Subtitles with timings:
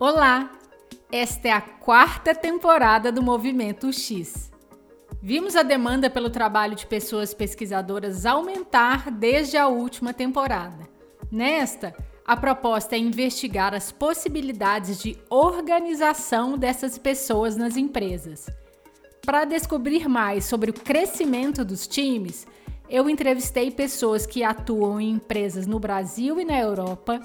[0.00, 0.52] Olá!
[1.10, 4.48] Esta é a quarta temporada do Movimento X.
[5.20, 10.88] Vimos a demanda pelo trabalho de pessoas pesquisadoras aumentar desde a última temporada.
[11.32, 18.48] Nesta, a proposta é investigar as possibilidades de organização dessas pessoas nas empresas.
[19.26, 22.46] Para descobrir mais sobre o crescimento dos times,
[22.88, 27.20] eu entrevistei pessoas que atuam em empresas no Brasil e na Europa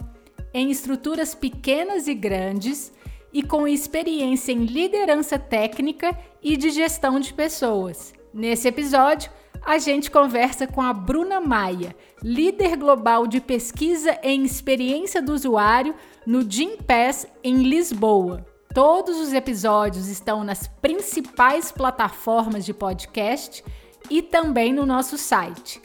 [0.53, 2.94] em estruturas pequenas e grandes
[3.34, 8.13] e com experiência em liderança técnica e de gestão de pessoas.
[8.34, 9.31] Nesse episódio,
[9.66, 15.95] a gente conversa com a Bruna Maia, líder global de pesquisa em experiência do usuário
[16.25, 18.45] no Gympass em Lisboa.
[18.73, 23.63] Todos os episódios estão nas principais plataformas de podcast
[24.09, 25.81] e também no nosso site.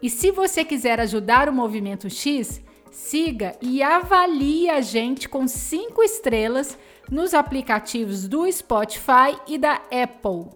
[0.00, 2.62] E se você quiser ajudar o Movimento X,
[2.92, 6.78] siga e avalie a gente com cinco estrelas
[7.10, 10.50] nos aplicativos do Spotify e da Apple.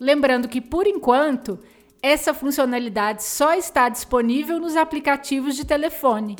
[0.00, 1.60] Lembrando que, por enquanto,
[2.02, 6.36] essa funcionalidade só está disponível nos aplicativos de telefone.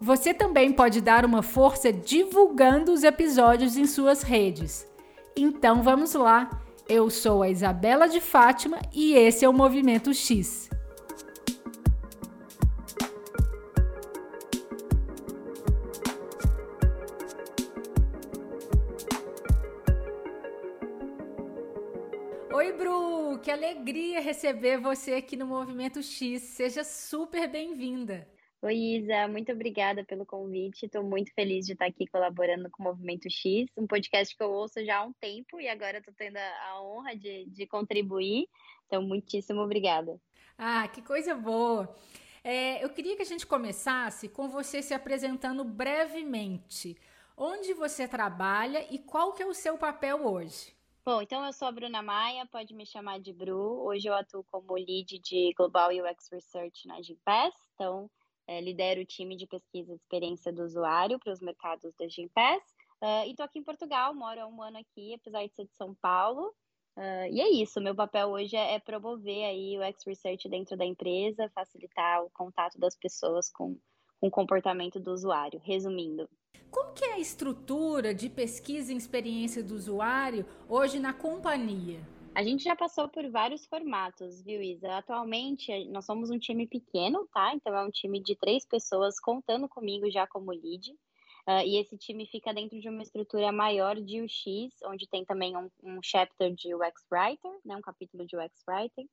[0.00, 4.86] Você também pode dar uma força divulgando os episódios em suas redes.
[5.36, 6.50] Então vamos lá!
[6.88, 10.69] Eu sou a Isabela de Fátima e esse é o Movimento X.
[22.70, 23.40] Oi, Bru!
[23.40, 26.40] Que alegria receber você aqui no Movimento X.
[26.40, 28.28] Seja super bem-vinda.
[28.62, 30.86] Oi, Isa, muito obrigada pelo convite.
[30.86, 34.52] Estou muito feliz de estar aqui colaborando com o Movimento X, um podcast que eu
[34.52, 38.46] ouço já há um tempo e agora estou tendo a honra de, de contribuir.
[38.86, 40.20] Então, muitíssimo obrigada.
[40.56, 41.92] Ah, que coisa boa!
[42.44, 46.96] É, eu queria que a gente começasse com você se apresentando brevemente.
[47.36, 50.78] Onde você trabalha e qual que é o seu papel hoje?
[51.02, 53.86] Bom, então eu sou a Bruna Maia, pode me chamar de Bru.
[53.86, 58.10] Hoje eu atuo como lead de Global UX Research na Gimpass, então
[58.46, 62.62] é, lidero o time de pesquisa de experiência do usuário para os mercados da Gimpass.
[63.02, 65.74] Uh, e estou aqui em Portugal, moro há um ano aqui, apesar de ser de
[65.74, 66.54] São Paulo.
[66.94, 70.76] Uh, e é isso, meu papel hoje é, é promover aí o X Research dentro
[70.76, 73.74] da empresa, facilitar o contato das pessoas com,
[74.20, 76.28] com o comportamento do usuário, resumindo.
[76.70, 82.00] Como que é a estrutura de pesquisa em experiência do usuário hoje na companhia?
[82.32, 84.96] A gente já passou por vários formatos, viu, Isa?
[84.96, 87.52] Atualmente, nós somos um time pequeno, tá?
[87.54, 90.92] Então, é um time de três pessoas contando comigo já como lead.
[91.48, 95.56] Uh, e esse time fica dentro de uma estrutura maior de UX, onde tem também
[95.56, 97.74] um, um chapter de UX Writer, né?
[97.76, 99.08] Um capítulo de UX Writing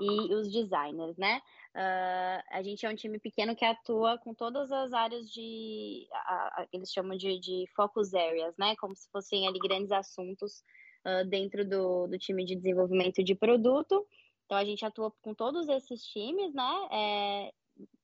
[0.00, 1.40] e os designers, né?
[1.74, 6.62] Uh, a gente é um time pequeno que atua com todas as áreas de, a,
[6.62, 8.74] a, eles chamam de, de focus areas, né?
[8.76, 10.62] Como se fossem ali grandes assuntos
[11.06, 14.06] uh, dentro do, do time de desenvolvimento de produto.
[14.44, 16.88] Então a gente atua com todos esses times, né?
[16.92, 17.52] É,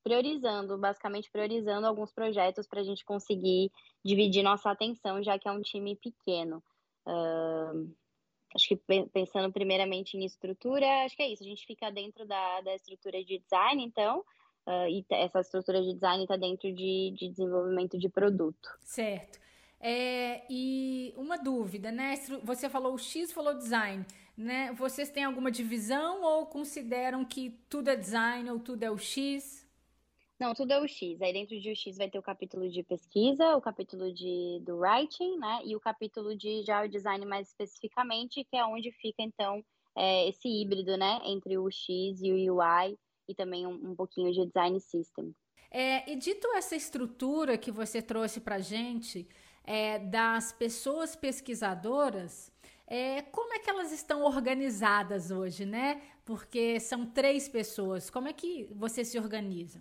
[0.02, 3.70] priorizando, basicamente priorizando alguns projetos para a gente conseguir
[4.04, 6.62] dividir nossa atenção, já que é um time pequeno.
[7.06, 7.94] Uh,
[8.54, 8.76] acho que
[9.12, 11.42] pensando primeiramente em estrutura, acho que é isso.
[11.42, 14.20] A gente fica dentro da, da estrutura de design, então,
[14.66, 18.68] uh, e essa estrutura de design está dentro de, de desenvolvimento de produto.
[18.80, 19.40] Certo.
[19.84, 22.14] É, e uma dúvida, né?
[22.44, 24.72] Você falou o X, falou design, né?
[24.74, 29.61] Vocês têm alguma divisão ou consideram que tudo é design ou tudo é o X?
[30.42, 31.22] Não, tudo é o X.
[31.22, 34.78] Aí dentro de o X vai ter o capítulo de pesquisa, o capítulo de, do
[34.78, 35.60] writing, né?
[35.64, 39.64] E o capítulo de já o design mais especificamente, que é onde fica, então,
[39.96, 41.20] é, esse híbrido, né?
[41.26, 42.98] Entre o X e o UI
[43.28, 45.32] e também um, um pouquinho de design system.
[45.70, 49.28] É, e dito essa estrutura que você trouxe para gente
[49.62, 52.50] é, das pessoas pesquisadoras,
[52.84, 56.02] é, como é que elas estão organizadas hoje, né?
[56.24, 58.10] Porque são três pessoas.
[58.10, 59.80] Como é que você se organiza?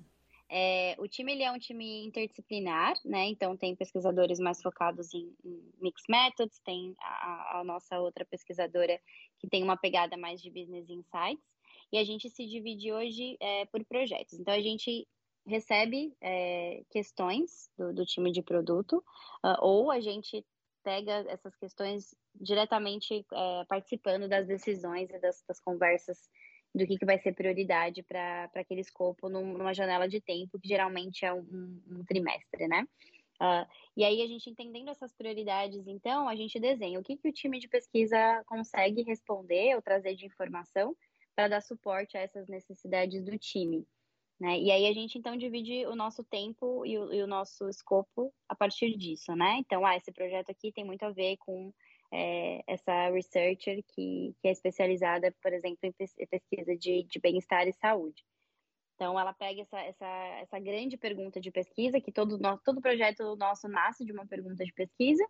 [0.54, 3.28] É, o time ele é um time interdisciplinar, né?
[3.28, 9.00] Então tem pesquisadores mais focados em, em methods, tem a, a, nossa outra pesquisadora
[9.40, 11.46] que tem uma pegada mais de business insights,
[11.90, 14.34] e a gente se divide hoje é, por projetos.
[14.34, 15.08] Então a gente
[15.48, 18.98] recebe é, questões do, do, time de produto,
[19.44, 20.46] uh, ou a gente
[20.84, 26.30] pega essas questões diretamente é, participando das decisões e das, das conversas
[26.74, 30.68] do que, que vai ser prioridade para aquele escopo num, numa janela de tempo, que
[30.68, 32.88] geralmente é um, um trimestre, né?
[33.42, 37.28] Uh, e aí, a gente entendendo essas prioridades, então, a gente desenha o que, que
[37.28, 40.96] o time de pesquisa consegue responder ou trazer de informação
[41.36, 43.86] para dar suporte a essas necessidades do time.
[44.40, 44.60] Né?
[44.60, 48.34] E aí a gente então divide o nosso tempo e o, e o, nosso escopo
[48.50, 49.58] a partir disso, né?
[49.60, 51.72] Então, ah, esse projeto aqui tem muito a ver com
[52.12, 57.74] é, essa researcher que, que é especializada, por exemplo, em pesquisa de, de bem-estar e
[57.74, 58.24] saúde.
[58.96, 60.08] Então, ela pega essa, essa,
[60.42, 64.64] essa grande pergunta de pesquisa, que todo, nosso, todo projeto nosso nasce de uma pergunta
[64.64, 65.26] de pesquisa,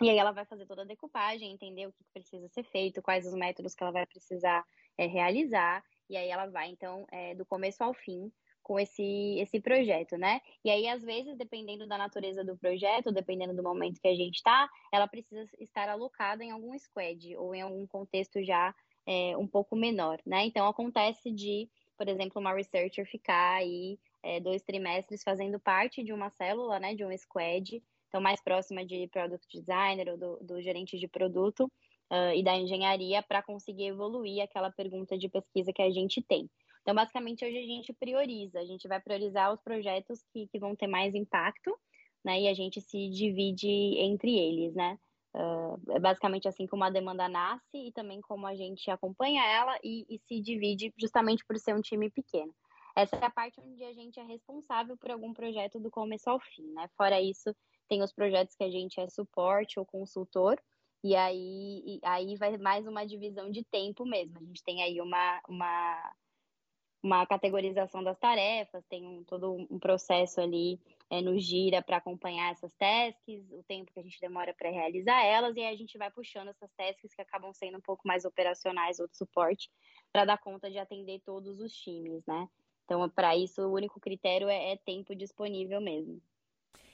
[0.00, 3.26] e aí ela vai fazer toda a decupagem, entender o que precisa ser feito, quais
[3.26, 4.64] os métodos que ela vai precisar
[4.96, 8.30] é, realizar, e aí ela vai, então, é, do começo ao fim,
[8.66, 10.40] com esse, esse projeto, né?
[10.64, 14.38] E aí, às vezes, dependendo da natureza do projeto, dependendo do momento que a gente
[14.38, 18.74] está, ela precisa estar alocada em algum squad ou em algum contexto já
[19.06, 20.46] é, um pouco menor, né?
[20.46, 26.12] Então, acontece de, por exemplo, uma researcher ficar aí é, dois trimestres fazendo parte de
[26.12, 30.60] uma célula, né, de um squad, então mais próxima de product designer ou do, do
[30.60, 31.70] gerente de produto,
[32.10, 36.50] uh, e da engenharia para conseguir evoluir aquela pergunta de pesquisa que a gente tem.
[36.86, 40.76] Então, basicamente, hoje a gente prioriza, a gente vai priorizar os projetos que, que vão
[40.76, 41.76] ter mais impacto,
[42.24, 42.42] né?
[42.42, 43.66] E a gente se divide
[43.98, 44.96] entre eles, né?
[45.34, 49.76] Uh, é basicamente assim como a demanda nasce e também como a gente acompanha ela
[49.82, 52.54] e, e, se divide justamente por ser um time pequeno.
[52.94, 56.38] Essa é a parte onde a gente é responsável por algum projeto do começo ao
[56.38, 56.88] fim, né?
[56.96, 57.52] Fora isso,
[57.88, 60.56] tem os projetos que a gente é suporte ou consultor,
[61.02, 64.38] e aí, e aí vai mais uma divisão de tempo mesmo.
[64.38, 66.14] A gente tem aí uma, uma,
[67.06, 72.50] uma categorização das tarefas, tem um, todo um processo ali é, no Gira para acompanhar
[72.50, 75.96] essas tasks, o tempo que a gente demora para realizar elas, e aí a gente
[75.96, 79.70] vai puxando essas tasks que acabam sendo um pouco mais operacionais ou de suporte,
[80.12, 82.48] para dar conta de atender todos os times, né?
[82.84, 86.20] Então, para isso, o único critério é, é tempo disponível mesmo.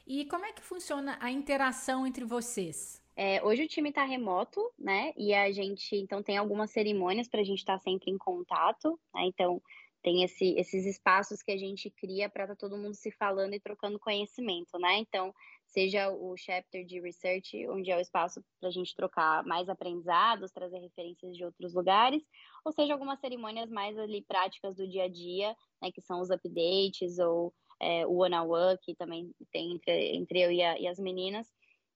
[0.06, 3.02] E como é que funciona a interação entre vocês?
[3.14, 5.12] É, hoje o time está remoto, né?
[5.16, 8.98] E a gente então tem algumas cerimônias para a gente estar tá sempre em contato,
[9.14, 9.26] né?
[9.26, 9.62] Então
[10.02, 13.60] tem esse, esses espaços que a gente cria para tá todo mundo se falando e
[13.60, 14.98] trocando conhecimento, né?
[14.98, 15.32] Então,
[15.66, 20.52] seja o chapter de research, onde é o espaço para a gente trocar mais aprendizados,
[20.52, 22.22] trazer referências de outros lugares,
[22.64, 25.90] ou seja, algumas cerimônias mais ali práticas do dia a dia, né?
[25.92, 30.40] Que são os updates ou é, o one on one, que também tem entre, entre
[30.40, 31.48] eu e, a, e as meninas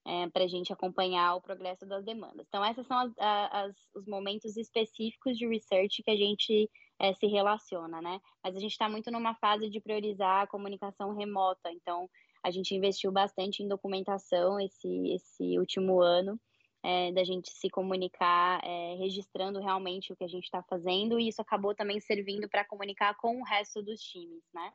[0.05, 2.45] é, para a gente acompanhar o progresso das demandas.
[2.47, 6.69] Então, esses são as, as, os momentos específicos de research que a gente
[6.99, 8.19] é, se relaciona, né?
[8.43, 12.09] Mas a gente está muito numa fase de priorizar a comunicação remota, então
[12.43, 16.39] a gente investiu bastante em documentação esse, esse último ano,
[16.83, 21.27] é, da gente se comunicar, é, registrando realmente o que a gente está fazendo, e
[21.27, 24.71] isso acabou também servindo para comunicar com o resto dos times, né?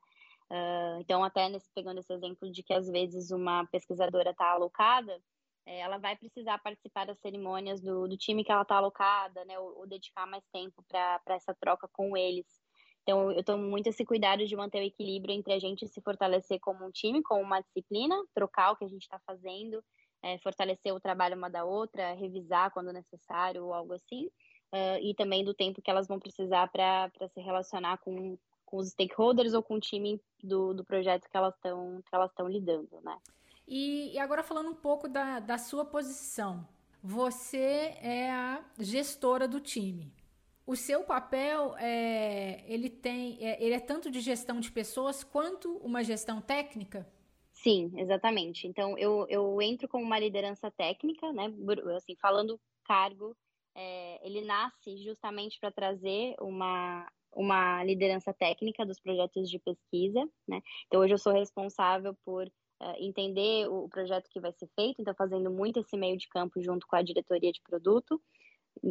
[0.51, 5.19] Uh, então, até nesse, pegando esse exemplo de que às vezes uma pesquisadora está alocada,
[5.67, 9.79] ela vai precisar participar das cerimônias do, do time que ela está alocada, né, ou,
[9.79, 12.47] ou, dedicar mais tempo para essa troca com eles.
[13.03, 16.61] Então, eu tomo muito esse cuidado de manter o equilíbrio entre a gente se fortalecer
[16.61, 19.83] como um time, como uma disciplina, trocar o que a gente está fazendo,
[20.23, 24.27] é, fortalecer o trabalho uma da outra, revisar quando necessário ou algo assim,
[24.73, 28.91] uh, e também do tempo que elas vão precisar para se relacionar com, com os
[28.91, 33.01] stakeholders ou com o time do, do projeto que elas estão que elas estão lidando,
[33.03, 33.19] né?
[33.75, 36.69] E, e, agora falando um pouco da, da sua posição,
[37.03, 40.13] você é a gestora do time.
[40.67, 45.79] O seu papel é, ele tem, é, ele é tanto de gestão de pessoas quanto
[45.79, 47.11] uma gestão técnica?
[47.51, 48.67] Sim, exatamente.
[48.67, 51.51] Então eu, eu entro com uma liderança técnica, né?
[51.97, 53.35] Assim, falando cargo,
[53.75, 60.61] é, ele nasce justamente para trazer uma uma liderança técnica dos projetos de pesquisa, né?
[60.87, 62.47] Então hoje eu sou responsável por
[62.99, 66.87] entender o projeto que vai ser feito, então fazendo muito esse meio de campo junto
[66.87, 68.21] com a diretoria de produto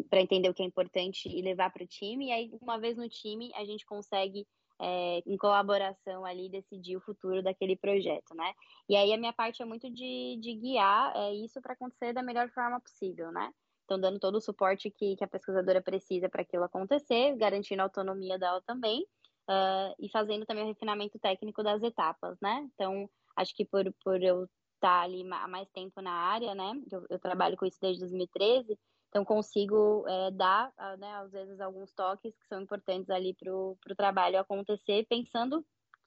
[0.10, 2.28] para entender o que é importante e levar para o time.
[2.28, 4.48] E aí uma vez no time a gente consegue
[4.80, 8.54] é, em colaboração ali decidir o futuro daquele projeto, né?
[8.90, 12.24] E aí a minha parte é muito de, de guiar é, isso para acontecer da
[12.24, 13.52] melhor forma possível, né?
[13.86, 17.86] Então, dando todo o suporte que, que a pesquisadora precisa para aquilo acontecer, garantindo a
[17.86, 19.02] autonomia dela também,
[19.50, 22.70] uh, e fazendo também o refinamento técnico das etapas, né?
[22.74, 26.74] Então, acho que por, por eu estar ali há mais tempo na área, né?
[26.92, 28.78] Eu, eu trabalho com isso desde 2013,
[29.10, 33.78] então consigo é, dar, né, às vezes, alguns toques que são importantes ali para o
[33.96, 35.66] trabalho acontecer, pensando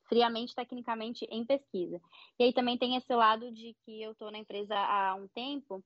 [0.09, 2.00] friamente, tecnicamente, em pesquisa.
[2.38, 5.83] E aí também tem esse lado de que eu estou na empresa há um tempo,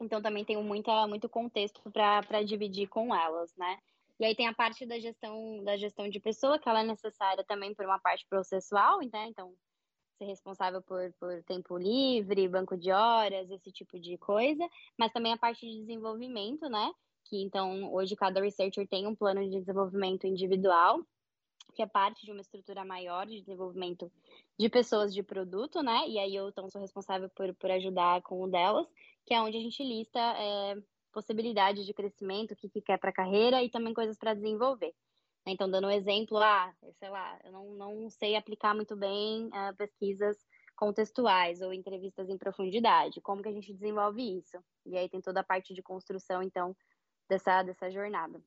[0.00, 3.78] então também tenho muita, muito contexto para dividir com elas, né?
[4.20, 7.44] E aí tem a parte da gestão da gestão de pessoa, que ela é necessária
[7.44, 9.28] também por uma parte processual, né?
[9.28, 9.54] Então,
[10.18, 15.32] ser responsável por, por tempo livre, banco de horas, esse tipo de coisa, mas também
[15.32, 16.92] a parte de desenvolvimento, né?
[17.24, 21.00] Que então hoje cada researcher tem um plano de desenvolvimento individual
[21.74, 24.10] que é parte de uma estrutura maior de desenvolvimento
[24.58, 26.08] de pessoas de produto, né?
[26.08, 28.86] E aí eu então sou responsável por, por ajudar com o delas,
[29.24, 30.74] que é onde a gente lista é,
[31.12, 34.92] possibilidades de crescimento, o que, que quer para a carreira e também coisas para desenvolver.
[35.50, 39.74] Então, dando um exemplo, ah, sei lá, eu não, não sei aplicar muito bem uh,
[39.76, 40.36] pesquisas
[40.76, 43.20] contextuais ou entrevistas em profundidade.
[43.20, 44.58] Como que a gente desenvolve isso?
[44.86, 46.76] E aí tem toda a parte de construção, então,
[47.28, 48.40] dessa, dessa jornada.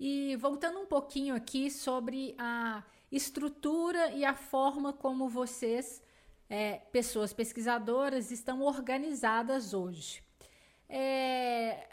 [0.00, 6.02] E voltando um pouquinho aqui sobre a estrutura e a forma como vocês,
[6.48, 10.22] é, pessoas pesquisadoras, estão organizadas hoje.
[10.88, 11.88] É,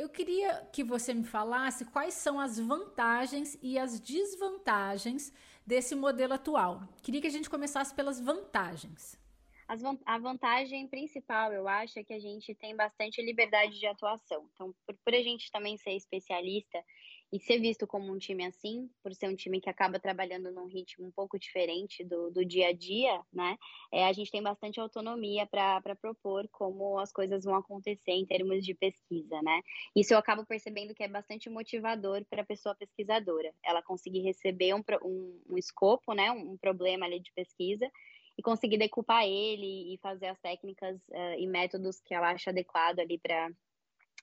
[0.00, 5.30] eu queria que você me falasse quais são as vantagens e as desvantagens
[5.66, 6.88] desse modelo atual.
[7.02, 9.20] Queria que a gente começasse pelas vantagens.
[9.68, 14.48] As, a vantagem principal, eu acho, é que a gente tem bastante liberdade de atuação.
[14.54, 16.82] Então, por, por a gente também ser especialista
[17.32, 20.66] e ser visto como um time assim, por ser um time que acaba trabalhando num
[20.66, 23.56] ritmo um pouco diferente do, do dia a dia, né?
[23.92, 28.64] É, a gente tem bastante autonomia para propor como as coisas vão acontecer em termos
[28.64, 29.62] de pesquisa, né?
[29.94, 33.52] Isso eu acabo percebendo que é bastante motivador para a pessoa pesquisadora.
[33.64, 36.32] Ela conseguir receber um, um, um escopo, né?
[36.32, 37.88] Um, problema ali de pesquisa
[38.36, 42.98] e conseguir decupar ele e fazer as técnicas uh, e métodos que ela acha adequado
[42.98, 43.50] ali para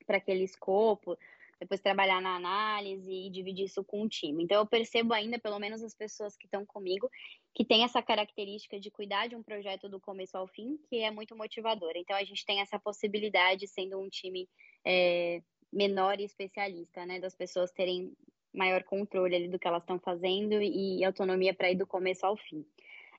[0.10, 1.18] aquele escopo,
[1.60, 4.44] depois trabalhar na análise e dividir isso com o time.
[4.44, 7.10] Então, eu percebo ainda, pelo menos as pessoas que estão comigo,
[7.54, 11.12] que tem essa característica de cuidar de um projeto do começo ao fim, que é
[11.12, 11.98] muito motivadora.
[11.98, 14.48] Então, a gente tem essa possibilidade, sendo um time
[14.86, 18.14] é, menor e especialista, né, das pessoas terem
[18.54, 22.36] maior controle ali do que elas estão fazendo e autonomia para ir do começo ao
[22.36, 22.66] fim.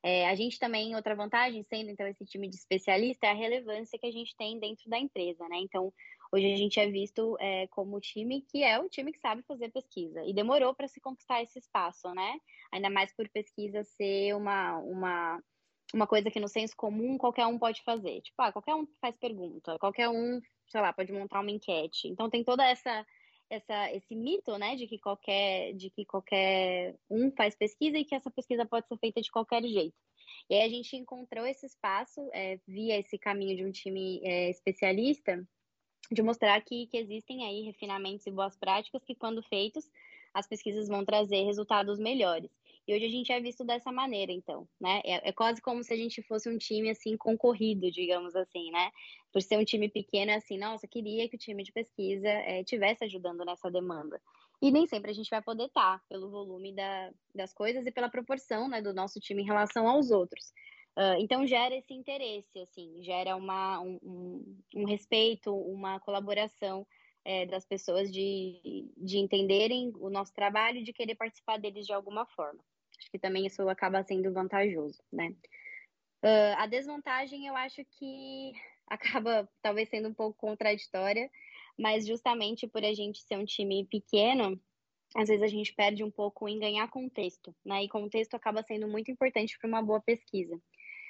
[0.02, 3.98] É, a gente também, outra vantagem, sendo então esse time de especialista, é a relevância
[3.98, 5.58] que a gente tem dentro da empresa, né?
[5.58, 5.92] Então,
[6.30, 9.42] Hoje a gente é visto é, como o time que é o time que sabe
[9.42, 10.22] fazer pesquisa.
[10.24, 12.38] E demorou para se conquistar esse espaço, né?
[12.70, 15.42] Ainda mais por pesquisa ser uma, uma,
[15.94, 18.20] uma coisa que no senso comum qualquer um pode fazer.
[18.20, 22.08] Tipo, ah, qualquer um faz pergunta, qualquer um, sei lá, pode montar uma enquete.
[22.08, 23.06] Então tem toda essa
[23.50, 28.14] essa, esse mito, né, de que qualquer de que qualquer um faz pesquisa e que
[28.14, 29.96] essa pesquisa pode ser feita de qualquer jeito.
[30.50, 34.50] E aí a gente encontrou esse espaço é, via esse caminho de um time é,
[34.50, 35.42] especialista
[36.10, 39.90] de mostrar que, que existem aí refinamentos e boas práticas que, quando feitos,
[40.32, 42.50] as pesquisas vão trazer resultados melhores.
[42.86, 45.02] E hoje a gente é visto dessa maneira, então, né?
[45.04, 48.90] É, é, quase como se a gente fosse um time, assim, concorrido, digamos assim, né?
[49.30, 52.64] Por ser um time pequeno, é assim, nossa, queria que o time de pesquisa é,
[52.64, 54.18] tivesse ajudando nessa demanda.
[54.62, 58.08] E nem sempre a gente vai poder estar, pelo volume da, das coisas e pela
[58.08, 60.52] proporção, né, do nosso time em relação aos outros.
[60.98, 66.84] Uh, então gera esse interesse, assim, gera uma, um, um respeito, uma colaboração
[67.24, 71.92] é, das pessoas de, de entenderem o nosso trabalho e de querer participar deles de
[71.92, 72.58] alguma forma.
[72.98, 75.28] Acho que também isso acaba sendo vantajoso, né?
[76.24, 78.52] Uh, a desvantagem eu acho que
[78.88, 81.30] acaba talvez sendo um pouco contraditória,
[81.78, 84.60] mas justamente por a gente ser um time pequeno,
[85.14, 87.84] às vezes a gente perde um pouco em ganhar contexto, né?
[87.84, 90.60] E contexto acaba sendo muito importante para uma boa pesquisa.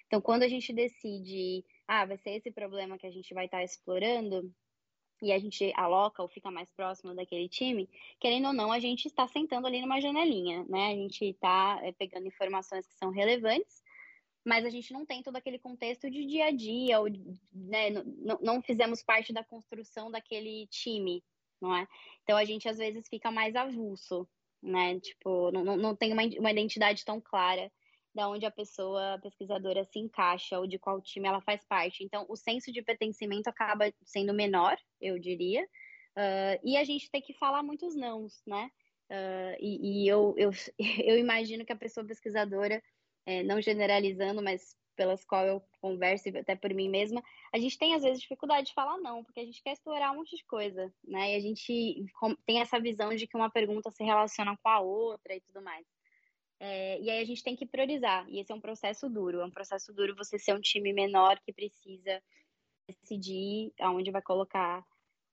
[0.09, 3.59] Então, quando a gente decide, ah, vai ser esse problema que a gente vai estar
[3.59, 4.50] tá explorando,
[5.21, 7.88] e a gente aloca ou fica mais próximo daquele time,
[8.21, 10.93] querendo ou não, a gente está sentando ali numa janelinha, né?
[10.93, 13.83] A gente está é, pegando informações que são relevantes,
[14.45, 17.09] mas a gente não tem todo aquele contexto de dia a dia, ou
[17.53, 21.23] né, não, não fizemos parte da construção daquele time,
[21.61, 21.87] não é?
[22.23, 24.27] Então a gente às vezes fica mais avulso,
[24.62, 24.99] né?
[25.00, 27.71] Tipo, não, não tem uma, uma identidade tão clara
[28.19, 32.03] da onde a pessoa pesquisadora se encaixa ou de qual time ela faz parte.
[32.03, 37.23] Então, o senso de pertencimento acaba sendo menor, eu diria, uh, e a gente tem
[37.23, 38.69] que falar muitos nãos, né?
[39.09, 40.51] Uh, e, e eu, eu,
[41.07, 42.83] eu imagino que a pessoa pesquisadora,
[43.25, 47.23] é, não generalizando, mas pelas qual eu converso até por mim mesma,
[47.55, 50.17] a gente tem às vezes dificuldade de falar não, porque a gente quer explorar um
[50.17, 51.35] monte de coisa, né?
[51.35, 52.05] E a gente
[52.45, 55.87] tem essa visão de que uma pergunta se relaciona com a outra e tudo mais.
[56.61, 59.45] É, e aí a gente tem que priorizar, e esse é um processo duro, é
[59.45, 62.21] um processo duro você ser um time menor que precisa
[62.88, 64.85] decidir aonde vai colocar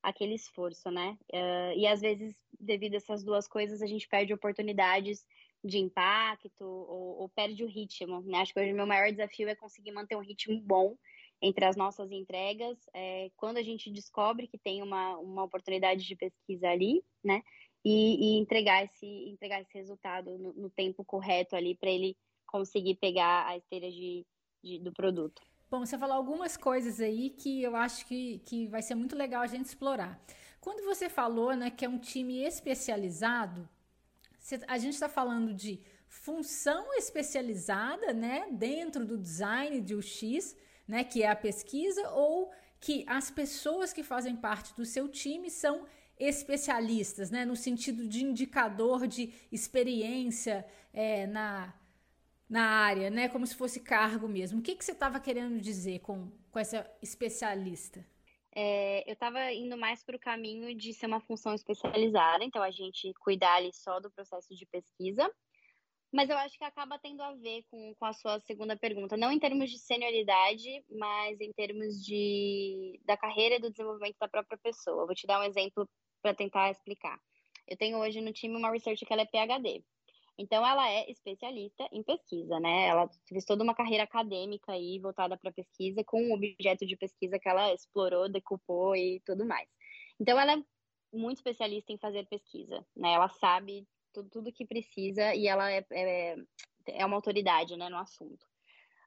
[0.03, 1.17] aquele esforço, né?
[1.33, 5.25] Uh, e às vezes, devido a essas duas coisas, a gente perde oportunidades
[5.63, 8.39] de impacto ou, ou perde o ritmo, né?
[8.39, 10.95] Acho que hoje o meu maior desafio é conseguir manter um ritmo bom
[11.41, 16.15] entre as nossas entregas, é, quando a gente descobre que tem uma, uma oportunidade de
[16.15, 17.41] pesquisa ali, né?
[17.85, 22.95] E, e entregar, esse, entregar esse resultado no, no tempo correto ali para ele conseguir
[22.95, 24.25] pegar a esteira de,
[24.63, 25.39] de, do produto.
[25.69, 29.43] Bom, você falou algumas coisas aí que eu acho que, que vai ser muito legal
[29.43, 30.19] a gente explorar.
[30.59, 33.69] Quando você falou né, que é um time especializado,
[34.67, 40.55] a gente está falando de função especializada, né, dentro do design de UX,
[40.87, 45.51] né, que é a pesquisa, ou que as pessoas que fazem parte do seu time
[45.51, 45.85] são
[46.17, 51.73] especialistas, né, no sentido de indicador de experiência é, na,
[52.49, 54.59] na área, né, como se fosse cargo mesmo.
[54.59, 58.05] O que, que você estava querendo dizer com, com essa especialista?
[58.57, 62.71] É, eu estava indo mais para o caminho de ser uma função especializada, então a
[62.71, 65.29] gente cuidar ali só do processo de pesquisa,
[66.15, 69.29] mas eu acho que acaba tendo a ver com, com a sua segunda pergunta, não
[69.29, 74.57] em termos de senioridade, mas em termos de, da carreira e do desenvolvimento da própria
[74.59, 75.05] pessoa.
[75.05, 75.85] Vou te dar um exemplo
[76.25, 77.19] para tentar explicar.
[77.67, 79.83] Eu tenho hoje no time uma research que ela é PhD.
[80.39, 82.87] Então, ela é especialista em pesquisa, né?
[82.87, 87.37] Ela fez toda uma carreira acadêmica aí voltada para pesquisa, com um objeto de pesquisa
[87.37, 89.69] que ela explorou, decupou e tudo mais.
[90.19, 90.63] Então, ela é
[91.13, 93.13] muito especialista em fazer pesquisa, né?
[93.13, 96.35] Ela sabe tudo, tudo que precisa e ela é, é,
[96.87, 98.43] é uma autoridade né, no assunto.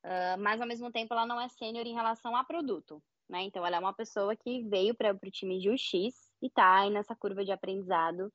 [0.04, 3.02] Uh, mas, ao mesmo tempo, ela não é sênior em relação a produto.
[3.28, 3.42] Né?
[3.42, 6.90] Então, ela é uma pessoa que veio para o time de UX e está aí
[6.90, 8.32] nessa curva de aprendizado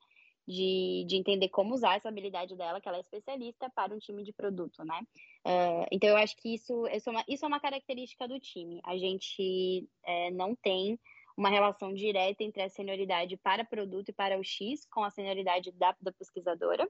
[0.48, 4.24] de, de entender como usar essa habilidade dela, que ela é especialista, para um time
[4.24, 5.00] de produto, né?
[5.45, 8.81] Uh, então, eu acho que isso, isso, é uma, isso é uma característica do time.
[8.83, 11.00] A gente é, não tem
[11.36, 15.72] uma relação direta entre a senioridade para produto e para o X com a senioridade
[15.72, 16.86] da, da pesquisadora.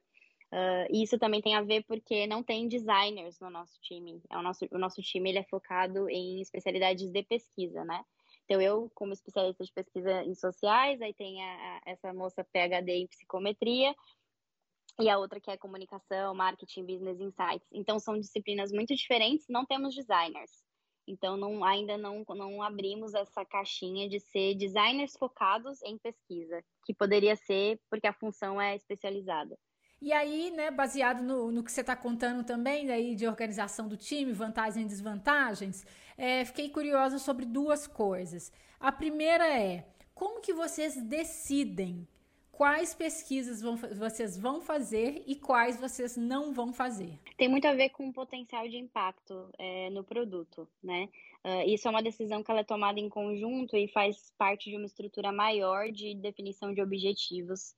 [0.52, 4.22] Uh, e isso também tem a ver porque não tem designers no nosso time.
[4.30, 8.04] É o, nosso, o nosso time ele é focado em especialidades de pesquisa, né?
[8.54, 12.92] Então, eu, como especialista de pesquisa em sociais, aí tem a, a, essa moça PhD
[12.92, 13.96] em psicometria,
[15.00, 17.68] e a outra que é comunicação, marketing, business insights.
[17.72, 20.52] Então, são disciplinas muito diferentes, não temos designers.
[21.08, 26.94] Então, não, ainda não, não abrimos essa caixinha de ser designers focados em pesquisa, que
[26.94, 29.58] poderia ser porque a função é especializada.
[30.04, 33.96] E aí, né, baseado no, no que você está contando também, daí de organização do
[33.96, 35.86] time, vantagens e desvantagens,
[36.18, 38.52] é, fiquei curiosa sobre duas coisas.
[38.82, 42.06] A primeira é, como que vocês decidem
[42.52, 47.18] quais pesquisas vão, vocês vão fazer e quais vocês não vão fazer?
[47.38, 51.08] Tem muito a ver com o potencial de impacto é, no produto, né?
[51.46, 54.76] Uh, isso é uma decisão que ela é tomada em conjunto e faz parte de
[54.76, 57.74] uma estrutura maior de definição de objetivos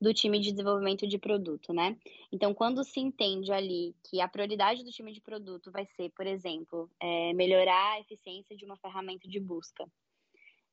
[0.00, 1.96] do time de desenvolvimento de produto, né?
[2.32, 6.26] Então, quando se entende ali que a prioridade do time de produto vai ser, por
[6.26, 9.86] exemplo, é, melhorar a eficiência de uma ferramenta de busca,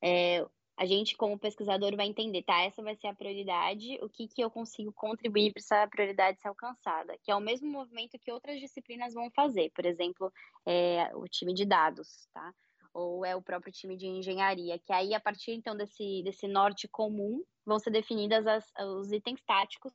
[0.02, 0.44] é,
[0.76, 4.42] a gente, como pesquisador, vai entender, tá, essa vai ser a prioridade, o que, que
[4.42, 8.58] eu consigo contribuir para essa prioridade ser alcançada, que é o mesmo movimento que outras
[8.58, 10.32] disciplinas vão fazer, por exemplo,
[10.66, 12.52] é, o time de dados, tá?
[12.94, 16.86] Ou é o próprio time de engenharia, que aí, a partir, então, desse, desse norte
[16.86, 19.92] comum, vão ser definidas as, os itens táticos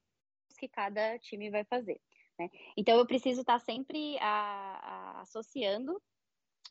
[0.58, 2.02] que cada time vai fazer,
[2.40, 2.50] né?
[2.76, 6.02] Então, eu preciso estar sempre a, a, associando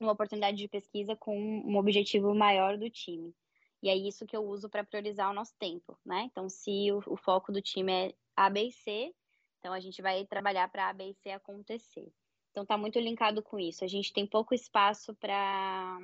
[0.00, 3.34] uma oportunidade de pesquisa com um objetivo maior do time.
[3.82, 6.22] E é isso que eu uso para priorizar o nosso tempo, né?
[6.30, 9.14] Então, se o, o, foco do time é A, B e C,
[9.58, 12.12] então a gente vai trabalhar para A, B e C acontecer.
[12.57, 13.85] Então, está muito linkado com isso.
[13.85, 15.99] A gente tem pouco espaço para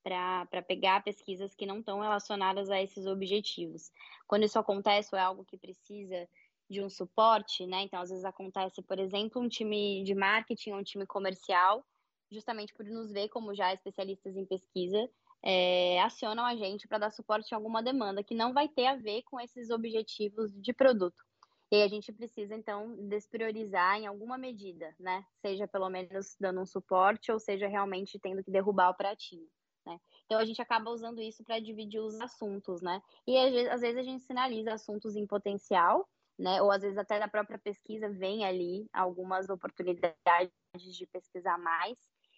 [0.00, 3.90] para pegar pesquisas que não estão relacionadas a esses objetivos.
[4.28, 6.28] Quando isso acontece, é algo que precisa
[6.70, 7.82] de um suporte, né?
[7.82, 11.84] Então, às vezes acontece, por exemplo, um time de marketing ou um time comercial,
[12.30, 15.10] justamente por nos ver como já especialistas em pesquisa,
[15.42, 18.94] é, acionam a gente para dar suporte a alguma demanda que não vai ter a
[18.94, 21.24] ver com esses objetivos de produto.
[21.70, 25.24] E a gente precisa, então, despriorizar em alguma medida, né?
[25.40, 29.48] Seja pelo menos dando um suporte, ou seja realmente tendo que derrubar o pratinho.
[29.84, 30.00] Né?
[30.24, 33.00] Então a gente acaba usando isso para dividir os assuntos, né?
[33.24, 36.60] E às vezes a gente sinaliza assuntos em potencial, né?
[36.60, 41.96] Ou às vezes até da própria pesquisa vem ali algumas oportunidades de pesquisar mais.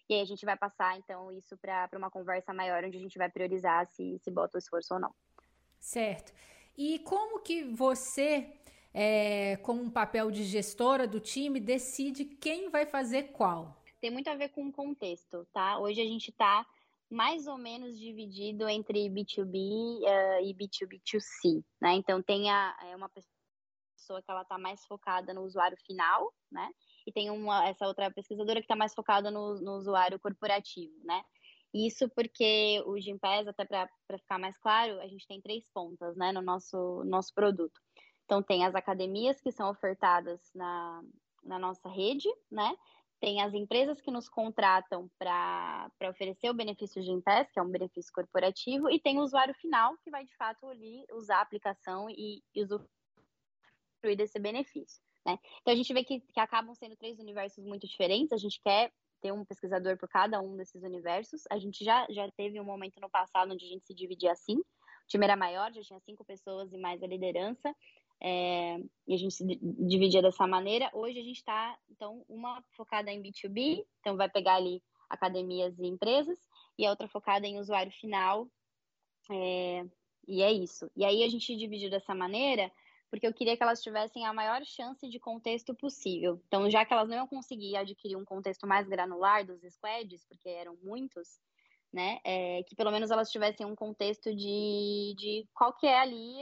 [0.09, 3.19] E aí a gente vai passar, então, isso para uma conversa maior, onde a gente
[3.19, 5.15] vai priorizar se, se bota o esforço ou não.
[5.79, 6.33] Certo.
[6.77, 8.59] E como que você,
[8.93, 13.83] é, como um papel de gestora do time, decide quem vai fazer qual?
[14.01, 15.79] Tem muito a ver com o contexto, tá?
[15.79, 16.67] Hoje a gente está
[17.11, 21.95] mais ou menos dividido entre B2B uh, eh, e B2B2C, né?
[21.95, 26.71] Então tem a, é uma pessoa que ela está mais focada no usuário final, né?
[27.09, 31.23] e tem uma, essa outra pesquisadora que está mais focada no, no, usuário corporativo, né?
[31.73, 36.33] Isso porque o Gimpass, até para ficar mais claro, a gente tem três pontas né,
[36.33, 37.81] no nosso, nosso produto.
[38.29, 41.03] Então, tem as academias que são ofertadas na,
[41.43, 42.77] na nossa rede, né?
[43.19, 47.71] Tem as empresas que nos contratam para oferecer o benefício de Gimpass, que é um
[47.71, 52.11] benefício corporativo, e tem o usuário final, que vai, de fato, ali usar a aplicação
[52.11, 55.03] e, e usufruir desse benefício.
[55.27, 55.39] Né?
[55.63, 58.31] Então a gente vê que, que acabam sendo três universos muito diferentes.
[58.31, 61.43] A gente quer ter um pesquisador por cada um desses universos.
[61.51, 64.59] A gente já, já teve um momento no passado onde a gente se dividia assim.
[64.59, 67.75] O time era maior, já tinha cinco pessoas e mais a liderança.
[68.21, 70.91] É, e a gente se dividia dessa maneira.
[70.93, 75.87] Hoje a gente está, então, uma focada em B2B, então vai pegar ali academias e
[75.87, 76.39] empresas,
[76.79, 78.49] e a outra focada em usuário final.
[79.31, 79.87] É,
[80.27, 80.91] e é isso.
[80.97, 82.71] E aí a gente dividiu dessa maneira
[83.11, 86.41] porque eu queria que elas tivessem a maior chance de contexto possível.
[86.47, 90.49] Então, já que elas não iam conseguir adquirir um contexto mais granular dos squads, porque
[90.49, 91.41] eram muitos,
[91.93, 96.37] né, é, que pelo menos elas tivessem um contexto de, de qual que é ali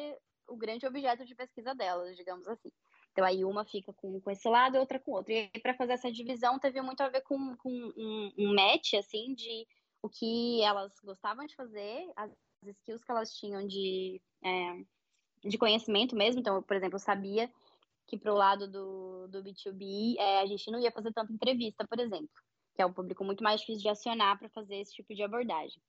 [0.48, 2.70] o grande objeto de pesquisa delas, digamos assim.
[3.12, 5.32] Então, aí uma fica com, com esse lado e outra com outro.
[5.32, 9.35] E para fazer essa divisão, teve muito a ver com, com um, um match, assim,
[9.35, 9.66] de
[10.02, 12.30] o que elas gostavam de fazer, as
[12.62, 14.20] skills que elas tinham de...
[14.44, 14.85] É,
[15.44, 16.40] de conhecimento mesmo.
[16.40, 17.50] Então, por exemplo, eu sabia
[18.06, 21.87] que para o lado do, do B2B é, a gente não ia fazer tanta entrevista,
[21.87, 22.28] por exemplo,
[22.74, 25.80] que é um público muito mais difícil de acionar para fazer esse tipo de abordagem.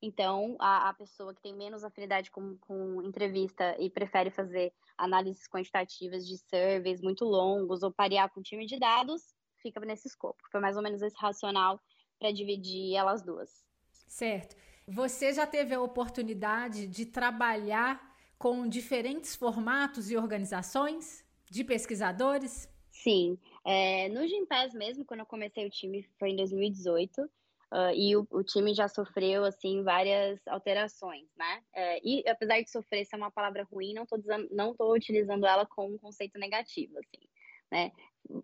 [0.00, 5.48] Então, a, a pessoa que tem menos afinidade com, com entrevista e prefere fazer análises
[5.48, 10.42] quantitativas de surveys muito longos ou parear com time de dados, fica nesse escopo.
[10.50, 11.80] Foi mais ou menos esse racional
[12.18, 13.64] para dividir elas duas.
[14.06, 14.56] Certo.
[14.86, 22.68] Você já teve a oportunidade de trabalhar com diferentes formatos e organizações de pesquisadores?
[22.90, 23.38] Sim.
[23.64, 27.28] É, no Gimpass mesmo, quando eu comecei o time, foi em 2018.
[27.72, 31.62] Uh, e o, o, time já sofreu assim várias alterações, né?
[31.74, 34.20] É, e apesar de sofrer ser uma palavra ruim, não estou
[34.52, 37.28] não tô utilizando ela como um conceito negativo, assim,
[37.72, 37.90] né?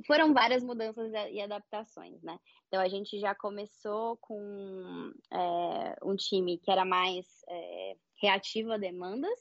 [0.06, 2.37] Foram várias mudanças e adaptações, né?
[2.66, 8.76] Então a gente já começou com é, um time que era mais é, reativo a
[8.76, 9.38] demandas,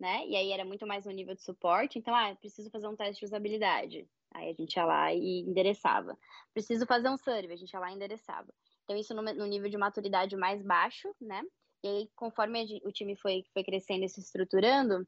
[0.00, 0.26] né?
[0.26, 1.98] E aí era muito mais no nível de suporte.
[1.98, 4.08] Então, ah, preciso fazer um teste de usabilidade.
[4.34, 6.16] Aí a gente ia lá e endereçava.
[6.52, 8.52] Preciso fazer um survey, a gente ia lá e endereçava.
[8.84, 11.42] Então, isso no, no nível de maturidade mais baixo, né?
[11.84, 15.06] E aí, conforme o time foi, foi crescendo e se estruturando,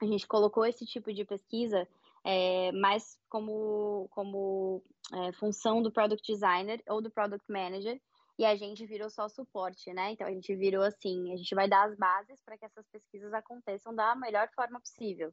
[0.00, 1.88] a gente colocou esse tipo de pesquisa
[2.24, 8.00] é, mais como, como é, função do product designer ou do product manager,
[8.38, 10.12] e a gente virou só suporte, né?
[10.12, 13.32] Então a gente virou assim, a gente vai dar as bases para que essas pesquisas
[13.32, 15.32] aconteçam da melhor forma possível.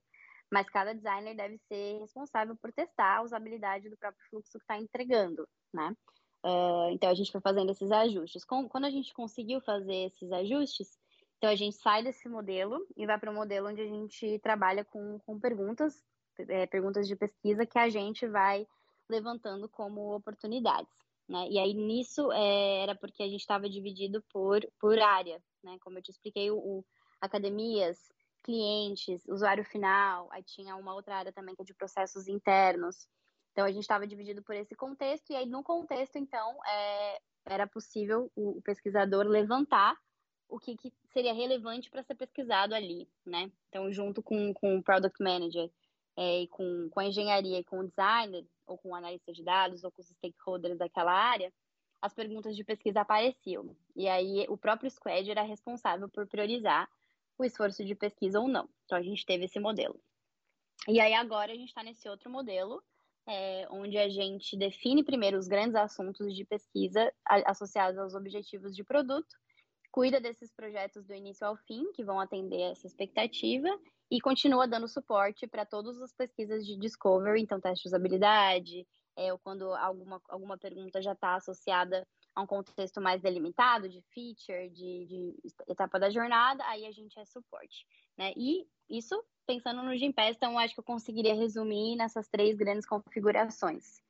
[0.51, 4.77] Mas cada designer deve ser responsável por testar a usabilidade do próprio fluxo que está
[4.77, 5.95] entregando, né?
[6.43, 8.43] Uh, então a gente foi fazendo esses ajustes.
[8.43, 10.97] Com, quando a gente conseguiu fazer esses ajustes,
[11.37, 14.83] então a gente sai desse modelo e vai para o modelo onde a gente trabalha
[14.85, 16.03] com, com perguntas,
[16.37, 18.67] é, perguntas de pesquisa que a gente vai
[19.09, 20.91] levantando como oportunidades.
[21.27, 21.47] Né?
[21.49, 25.77] E aí nisso é, era porque a gente estava dividido por, por área, né?
[25.81, 26.85] Como eu te expliquei, o, o,
[27.21, 27.97] academias,
[28.43, 33.07] clientes, usuário final, aí tinha uma outra área também que é de processos internos.
[33.51, 37.67] Então a gente estava dividido por esse contexto, e aí no contexto, então, é, era
[37.67, 39.97] possível o, o, pesquisador levantar
[40.47, 43.51] o que, que seria relevante para ser pesquisado ali, né?
[43.69, 45.69] Então, junto com, com o Product Manager
[46.17, 49.43] é, e com, com a engenharia e com o designer, ou com o analista de
[49.43, 51.51] dados, ou com os stakeholders daquela área,
[52.01, 53.75] as perguntas de pesquisa apareciam.
[53.95, 56.89] E aí o próprio squad era responsável por priorizar
[57.37, 58.67] o esforço de pesquisa ou não.
[58.85, 59.99] Então a gente teve esse modelo.
[60.87, 62.83] E aí agora a gente está nesse outro modelo,
[63.27, 67.11] é, onde a gente define primeiro os grandes assuntos de pesquisa
[67.45, 69.35] associados aos objetivos de produto,
[69.91, 73.67] cuida desses projetos do início ao fim, que vão atender essa expectativa,
[74.09, 79.31] e continua dando suporte para todas as pesquisas de discovery, então teste de usabilidade, é,
[79.31, 84.69] ou quando alguma, alguma pergunta já está associada a um contexto mais delimitado, de feature,
[84.69, 85.35] de, de,
[85.67, 87.85] etapa da jornada, aí a gente é suporte.
[88.17, 88.33] Né?
[88.37, 94.01] E isso, pensando no Gimpass, então acho que eu conseguiria resumir nessas três grandes configurações.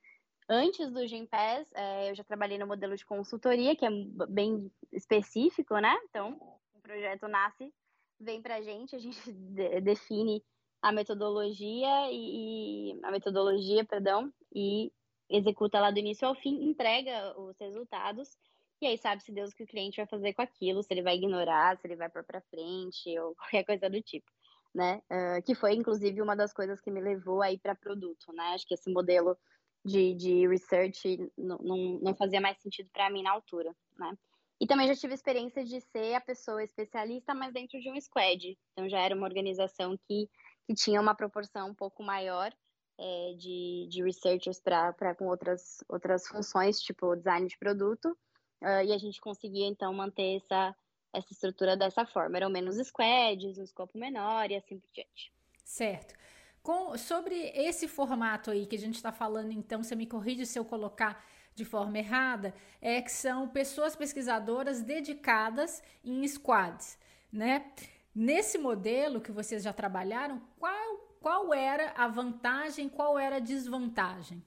[0.47, 3.89] Antes do Gimpass, é, eu já trabalhei no modelo de consultoria, que é
[4.29, 5.97] bem específico, né?
[6.09, 6.33] Então,
[6.75, 7.73] o projeto nasce
[8.19, 9.19] vem para a gente, a gente
[9.81, 10.43] define
[10.79, 14.91] a metodologia e, a metodologia, perdão, e
[15.27, 18.37] executa lá do início ao fim, entrega os resultados
[18.81, 21.15] e aí sabe se Deus que o cliente vai fazer com aquilo, se ele vai
[21.15, 24.29] ignorar, se ele vai pôr para frente ou qualquer coisa do tipo,
[24.73, 25.01] né?
[25.11, 28.53] Uh, que foi inclusive uma das coisas que me levou aí para produto, né?
[28.53, 29.37] Acho que esse modelo
[29.83, 34.17] de, de research não, fazia mais sentido para mim na altura, né?
[34.59, 38.57] E também já tive experiência de ser a pessoa especialista, mas dentro de um squad.
[38.71, 40.29] Então já era uma organização que,
[40.67, 42.53] que tinha uma proporção um pouco maior
[42.99, 48.15] é, de, de researchers para com outras, outras funções, tipo design de produto.
[48.61, 50.75] Uh, e a gente conseguia, então, manter essa,
[51.13, 52.37] essa estrutura dessa forma.
[52.37, 55.31] Eram menos squads, um escopo menor e assim por diante.
[55.63, 56.13] Certo.
[56.61, 60.59] Com, sobre esse formato aí que a gente está falando, então, você me corrige se
[60.59, 66.97] eu colocar de forma errada, é que são pessoas pesquisadoras dedicadas em squads,
[67.31, 67.71] né?
[68.13, 74.43] Nesse modelo que vocês já trabalharam, qual, qual era a vantagem, qual era a desvantagem?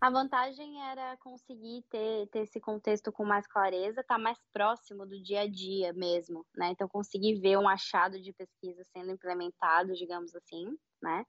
[0.00, 5.04] A vantagem era conseguir ter, ter esse contexto com mais clareza, estar tá mais próximo
[5.04, 6.70] do dia a dia mesmo, né?
[6.70, 10.66] Então, conseguir ver um achado de pesquisa sendo implementado, digamos assim,
[11.02, 11.26] né?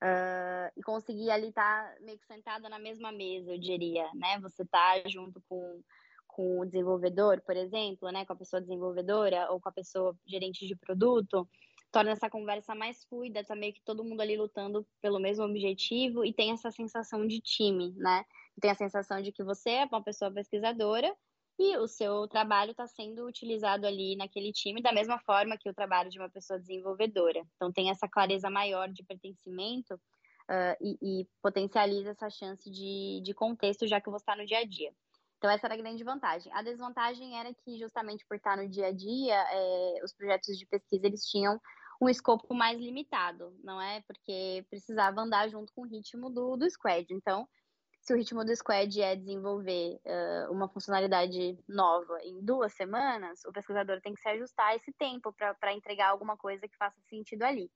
[0.00, 4.38] Uh, e conseguir ali estar tá meio que sentada na mesma mesa, eu diria, né?
[4.40, 5.82] Você tá junto com,
[6.28, 8.24] com o desenvolvedor, por exemplo, né?
[8.24, 11.48] Com a pessoa desenvolvedora ou com a pessoa gerente de produto,
[11.94, 16.24] torna essa conversa mais fluida, tá meio que todo mundo ali lutando pelo mesmo objetivo
[16.24, 18.24] e tem essa sensação de time, né?
[18.60, 21.14] Tem a sensação de que você é uma pessoa pesquisadora
[21.56, 25.74] e o seu trabalho está sendo utilizado ali naquele time da mesma forma que o
[25.74, 27.46] trabalho de uma pessoa desenvolvedora.
[27.54, 33.32] Então tem essa clareza maior de pertencimento uh, e, e, potencializa essa chance de, de
[33.32, 34.92] contexto já que você está no dia a dia.
[35.38, 36.52] Então essa era a grande vantagem.
[36.52, 40.66] A desvantagem era que justamente por estar no dia a dia, é, os projetos de
[40.66, 41.60] pesquisa eles tinham
[42.00, 44.02] um escopo mais limitado, não é?
[44.02, 47.06] Porque precisava andar junto com o ritmo do, do squad.
[47.12, 47.48] Então,
[48.00, 53.52] se o ritmo do squad é desenvolver uh, uma funcionalidade nova em duas semanas, o
[53.52, 57.44] pesquisador tem que se ajustar a esse tempo para entregar alguma coisa que faça sentido
[57.44, 57.70] ali.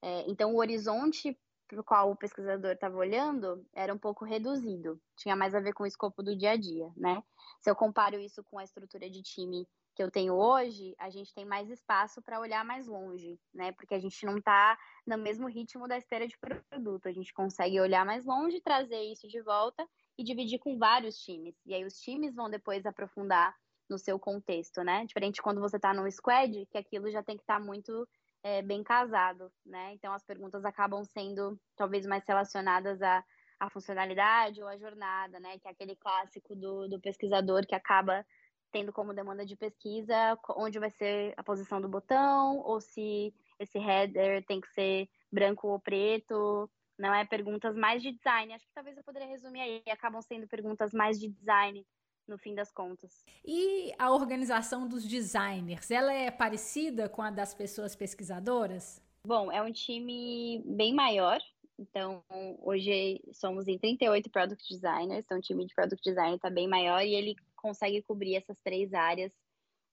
[0.00, 4.98] É, então, o horizonte para o qual o pesquisador estava olhando era um pouco reduzido,
[5.18, 7.22] tinha mais a ver com o escopo do dia a dia, né?
[7.60, 11.34] Se eu comparo isso com a estrutura de time que eu tenho hoje, a gente
[11.34, 13.72] tem mais espaço para olhar mais longe, né?
[13.72, 17.08] Porque a gente não está no mesmo ritmo da esteira de produto.
[17.08, 19.84] A gente consegue olhar mais longe, trazer isso de volta
[20.16, 21.56] e dividir com vários times.
[21.66, 23.52] E aí os times vão depois aprofundar
[23.90, 25.04] no seu contexto, né?
[25.04, 28.08] Diferente quando você está num squad, que aquilo já tem que estar tá muito
[28.44, 29.94] é, bem casado, né?
[29.94, 35.58] Então as perguntas acabam sendo talvez mais relacionadas a funcionalidade ou a jornada, né?
[35.58, 38.24] Que é aquele clássico do, do pesquisador que acaba
[38.70, 43.78] tendo como demanda de pesquisa onde vai ser a posição do botão, ou se esse
[43.78, 48.52] header tem que ser branco ou preto, não é perguntas mais de design.
[48.52, 51.86] Acho que talvez eu poderia resumir aí, acabam sendo perguntas mais de design
[52.26, 53.24] no fim das contas.
[53.44, 59.02] E a organização dos designers, ela é parecida com a das pessoas pesquisadoras?
[59.24, 61.40] Bom, é um time bem maior.
[61.78, 62.24] Então,
[62.60, 67.00] hoje somos em 38 product designers, então o time de product design está bem maior
[67.02, 69.32] e ele consegue cobrir essas três áreas: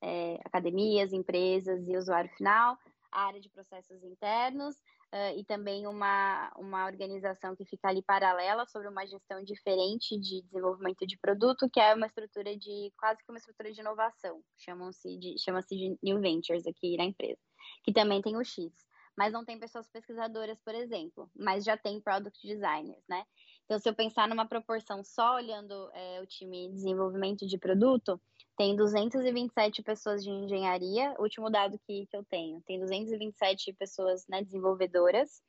[0.04, 2.78] é, academias, empresas e usuário final,
[3.12, 4.76] a área de processos internos
[5.14, 10.42] uh, e também uma, uma organização que fica ali paralela sobre uma gestão diferente de
[10.44, 15.18] desenvolvimento de produto, que é uma estrutura de quase que uma estrutura de inovação, chamam-se
[15.18, 17.40] de, chama-se de New Ventures aqui na empresa,
[17.84, 18.74] que também tem o X
[19.18, 23.24] mas não tem pessoas pesquisadoras, por exemplo, mas já tem product designers, né?
[23.66, 28.22] Então, se eu pensar numa proporção só olhando é, o time de desenvolvimento de produto,
[28.56, 34.44] tem 227 pessoas de engenharia, último dado que, que eu tenho, tem 227 pessoas né,
[34.44, 35.42] desenvolvedoras,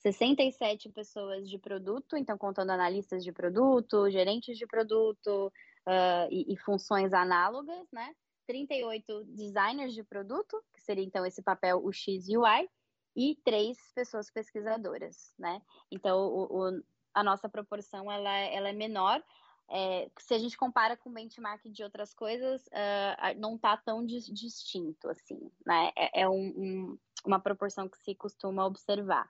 [0.00, 5.46] 67 pessoas de produto, então contando analistas de produto, gerentes de produto
[5.88, 8.12] uh, e, e funções análogas, né?
[8.46, 12.68] 38 designers de produto, que seria então esse papel, o X UI,
[13.16, 15.62] e três pessoas pesquisadoras, né?
[15.90, 16.82] Então, o, o,
[17.14, 19.22] a nossa proporção ela, ela é menor.
[19.70, 24.04] É, se a gente compara com o benchmark de outras coisas, uh, não está tão
[24.04, 25.90] dis distinto assim, né?
[25.96, 29.28] É, é um, um, uma proporção que se costuma observar.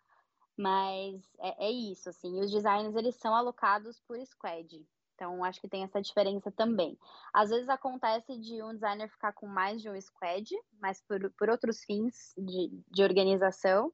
[0.56, 2.40] Mas é, é, isso, assim.
[2.40, 4.84] Os designers, eles são alocados por squad.
[5.14, 6.98] Então, acho que tem essa diferença também.
[7.32, 11.48] Às vezes acontece de um designer ficar com mais de um squad, mas por, por
[11.48, 13.92] outros fins de, de organização.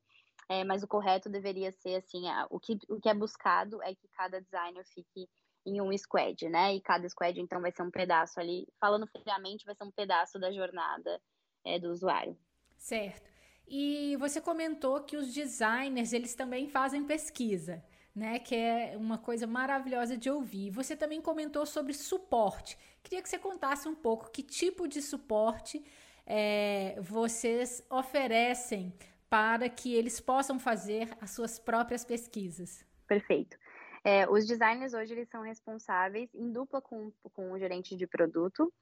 [0.50, 3.94] É, mas o correto deveria ser assim, a, o, que, o que é buscado é
[3.94, 5.28] que cada designer fique
[5.64, 6.74] em um squad, né?
[6.74, 10.38] E cada squad, então, vai ser um pedaço ali, falando friamente, vai ser um pedaço
[10.40, 11.20] da jornada
[11.64, 12.36] é, do usuário.
[12.76, 13.30] Certo.
[13.68, 17.80] E você comentou que os designers, eles também fazem pesquisa
[18.14, 18.38] né?
[18.38, 20.70] Que é uma coisa maravilhosa de ouvir.
[20.70, 22.76] Você também comentou sobre suporte.
[23.02, 25.82] Queria que você contasse um pouco que tipo de suporte
[26.26, 28.92] é, vocês oferecem
[29.30, 32.84] para que eles possam fazer as suas próprias pesquisas.
[33.06, 33.56] Perfeito.
[34.04, 38.72] É, os designers hoje eles são responsáveis em dupla com, com o gerente de produto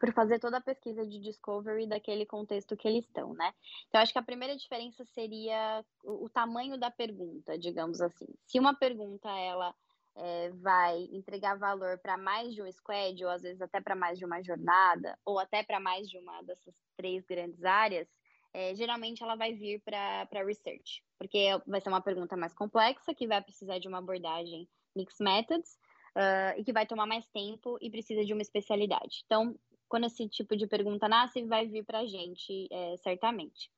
[0.00, 3.52] por fazer toda a pesquisa de discovery daquele contexto que eles estão, né?
[3.88, 8.26] Então, acho que a primeira diferença seria o, o tamanho da pergunta, digamos assim.
[8.46, 9.74] Se uma pergunta, ela
[10.14, 14.18] é, vai entregar valor para mais de um squad, ou às vezes até para mais
[14.18, 18.08] de uma jornada, ou até para mais de uma dessas três grandes áreas,
[18.58, 23.24] é, geralmente ela vai vir para research, porque vai ser uma pergunta mais complexa, que
[23.24, 25.78] vai precisar de uma abordagem mixed methods,
[26.16, 29.22] uh, e que vai tomar mais tempo e precisa de uma especialidade.
[29.24, 29.56] Então,
[29.88, 33.70] quando esse tipo de pergunta nasce, vai vir para a gente, é, certamente.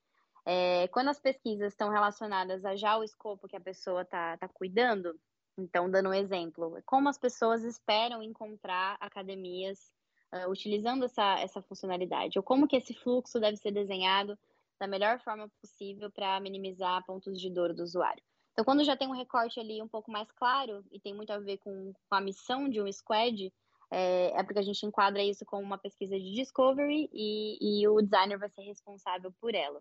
[0.47, 4.49] É, quando as pesquisas estão relacionadas a já o escopo que a pessoa está tá
[4.49, 5.15] cuidando,
[5.59, 9.93] então, dando um exemplo, como as pessoas esperam encontrar academias
[10.33, 14.39] uh, utilizando essa, essa funcionalidade, ou como que esse fluxo deve ser desenhado
[14.81, 18.23] da melhor forma possível para minimizar pontos de dor do usuário.
[18.53, 21.39] Então, quando já tem um recorte ali um pouco mais claro e tem muito a
[21.39, 23.53] ver com, com a missão de um squad,
[23.91, 28.01] é, é, porque a gente enquadra isso como uma pesquisa de discovery e, e o
[28.01, 29.81] designer vai ser responsável por ela.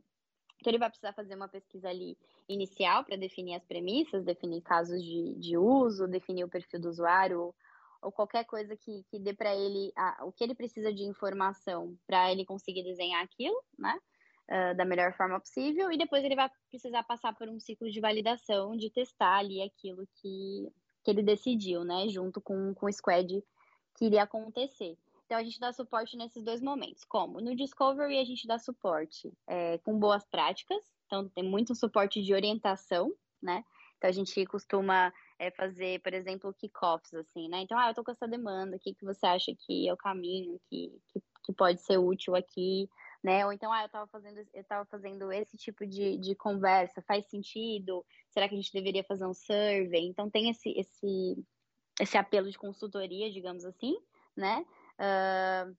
[0.60, 5.02] Então, ele vai precisar fazer uma pesquisa ali inicial para definir as premissas, definir casos
[5.02, 7.54] de, de uso, definir o perfil do usuário,
[8.02, 11.98] ou, qualquer coisa que, que dê para ele a, o que ele precisa de informação
[12.06, 13.98] para ele conseguir desenhar aquilo, né?
[14.50, 18.00] Uh, da melhor forma possível, e depois ele vai precisar passar por um ciclo de
[18.00, 20.68] validação, de testar ali aquilo que,
[21.04, 22.10] que ele decidiu, né?
[22.10, 23.44] Junto com, com o squad
[23.96, 24.98] que iria acontecer.
[25.30, 27.04] Então, a gente dá suporte nesses dois momentos.
[27.04, 27.40] Como?
[27.40, 30.84] No Discovery, a gente dá suporte é, com boas práticas.
[31.06, 33.64] Então, tem muito suporte de orientação, né?
[33.98, 37.62] Então, a gente costuma é, fazer, por exemplo, kickoffs, assim, né?
[37.62, 39.98] Então, ah, eu tô com essa demanda, o que, que você acha que é o
[39.98, 42.90] caminho que, que, que pode ser útil aqui,
[43.24, 43.46] né?
[43.46, 47.26] Ou então, ah, eu tava fazendo, eu tava fazendo esse tipo de, de conversa, faz
[47.28, 48.06] sentido?
[48.30, 50.08] Será que a gente deveria fazer um survey?
[50.08, 51.46] Então, tem esse, esse,
[52.00, 53.98] esse apelo de consultoria, digamos assim,
[54.36, 54.66] né?
[55.00, 55.76] Uh,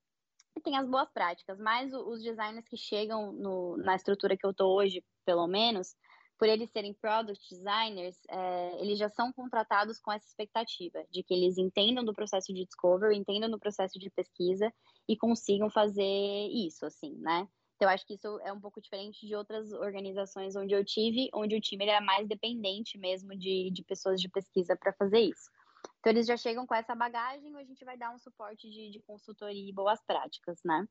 [0.63, 4.77] tem as boas práticas, mas os designers que chegam no, na estrutura que eu estou
[4.77, 5.95] hoje, pelo menos,
[6.41, 11.35] por eles serem product designers, é, eles já são contratados com essa expectativa de que
[11.35, 14.73] eles entendam do processo de discovery, entendam do processo de pesquisa
[15.07, 17.47] e consigam fazer isso, assim, né?
[17.77, 21.29] Então, eu acho que isso é um pouco diferente de outras organizações onde eu tive,
[21.35, 25.51] onde o time era mais dependente mesmo de, de pessoas de pesquisa para fazer isso.
[25.99, 29.01] Então, eles já chegam com essa bagagem a gente vai dar um suporte de, de
[29.01, 30.87] consultoria e boas práticas, né?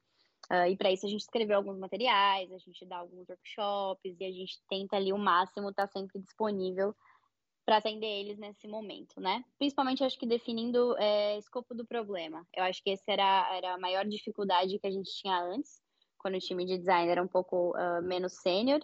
[0.52, 4.26] Uh, e para isso a gente escreveu alguns materiais, a gente dá alguns workshops e
[4.26, 6.96] a gente tenta ali o máximo estar tá sempre disponível
[7.70, 9.44] para atender eles nesse momento, né?
[9.60, 12.44] Principalmente acho que definindo é, escopo do problema.
[12.56, 15.80] Eu acho que essa era, era a maior dificuldade que a gente tinha antes,
[16.18, 18.82] quando o time de design era um pouco uh, menos sênior.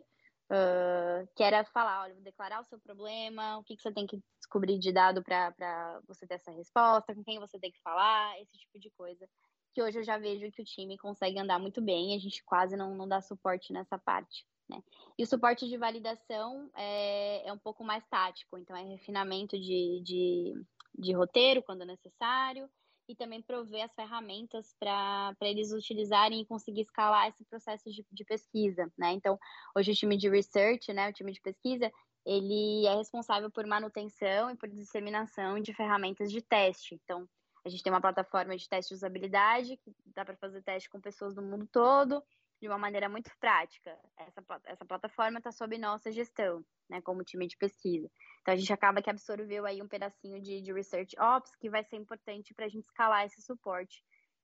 [0.52, 4.22] Uh, que era falar, olha, declarar o seu problema, o que, que você tem que
[4.38, 8.56] descobrir de dado para você ter essa resposta, com quem você tem que falar, esse
[8.56, 9.28] tipo de coisa.
[9.76, 12.78] Que hoje eu já vejo que o time consegue andar muito bem, a gente quase
[12.78, 14.48] não, não dá suporte nessa parte.
[14.70, 14.82] Né?
[15.18, 20.02] E o suporte de validação é, é um pouco mais tático, então é refinamento de,
[20.02, 20.54] de,
[20.98, 22.70] de roteiro quando necessário,
[23.08, 28.26] e também prover as ferramentas para eles utilizarem e conseguir escalar esse processo de, de,
[28.26, 29.12] pesquisa, né?
[29.12, 29.38] Então,
[29.76, 31.92] hoje o time de research, né, o time de pesquisa,
[32.26, 36.96] ele é responsável por manutenção e por disseminação de ferramentas de teste.
[37.04, 37.28] Então,
[37.66, 41.02] a gente tem uma plataforma de teste de usabilidade, que dá para fazer teste com
[41.02, 42.24] pessoas do mundo todo,
[42.62, 43.98] de uma maneira muito prática.
[44.18, 48.10] Essa, essa plataforma está sob nossa gestão, né, como time de pesquisa.
[48.42, 51.84] Então, a gente acaba que absorveu aí um pedacinho de, de Research Ops, que vai
[51.84, 54.04] ser importante para a gente escalar esse suporte,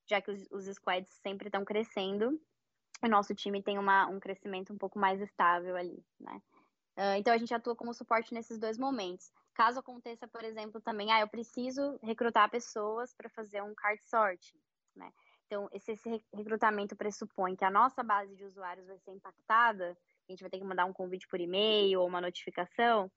[0.10, 2.42] já que os, os squads sempre estão crescendo,
[3.04, 6.42] o nosso time tem uma, um crescimento um pouco mais estável ali, né.
[6.98, 9.32] Uh, então, a gente atua como suporte nesses dois momentos.
[9.62, 14.58] Caso aconteça, por exemplo, também, ah, eu preciso recrutar pessoas para fazer um card sorting,
[14.96, 15.14] né?
[15.46, 19.96] Então, esse, esse recrutamento pressupõe que a nossa base de usuários vai ser impactada,
[20.28, 23.12] a gente vai ter que mandar um convite por e-mail ou uma notificação,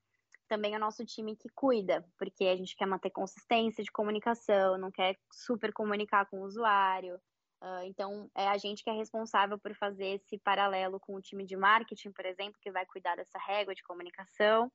[0.47, 4.77] também é o nosso time que cuida, porque a gente quer manter consistência de comunicação,
[4.77, 7.15] não quer super comunicar com o usuário.
[7.63, 11.47] Uh, então, é a gente que é responsável por fazer esse paralelo com o time
[11.47, 14.71] de marketing, por exemplo, que vai cuidar dessa régua de comunicação,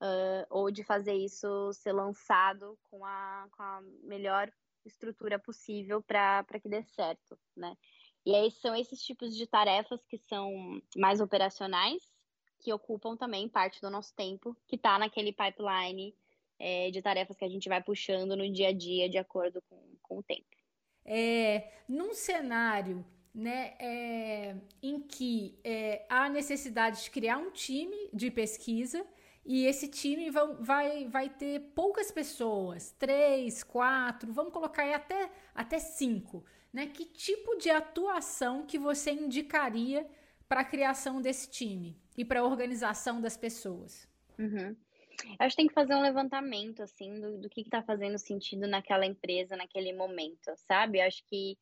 [0.00, 4.50] uh, ou de fazer isso ser lançado com a, com a melhor
[4.84, 7.76] estrutura possível para que dê certo, né?
[8.24, 12.02] E aí são esses tipos de tarefas que são mais operacionais,
[12.58, 16.14] que ocupam também parte do nosso tempo, que está naquele pipeline
[16.58, 19.80] é, de tarefas que a gente vai puxando no dia a dia de acordo com,
[20.02, 20.46] com o tempo.
[21.04, 28.30] É, num cenário né, é, em que é, há necessidade de criar um time de
[28.30, 29.06] pesquisa
[29.50, 35.30] e esse time vai, vai, vai ter poucas pessoas, três, quatro, vamos colocar aí até,
[35.54, 36.44] até cinco.
[36.70, 36.86] Né?
[36.86, 40.06] Que tipo de atuação que você indicaria
[40.46, 44.06] para a criação desse time e para a organização das pessoas?
[44.38, 44.76] Uhum.
[45.38, 49.06] Acho que tem que fazer um levantamento, assim, do, do que está fazendo sentido naquela
[49.06, 51.00] empresa, naquele momento, sabe?
[51.00, 51.56] Acho que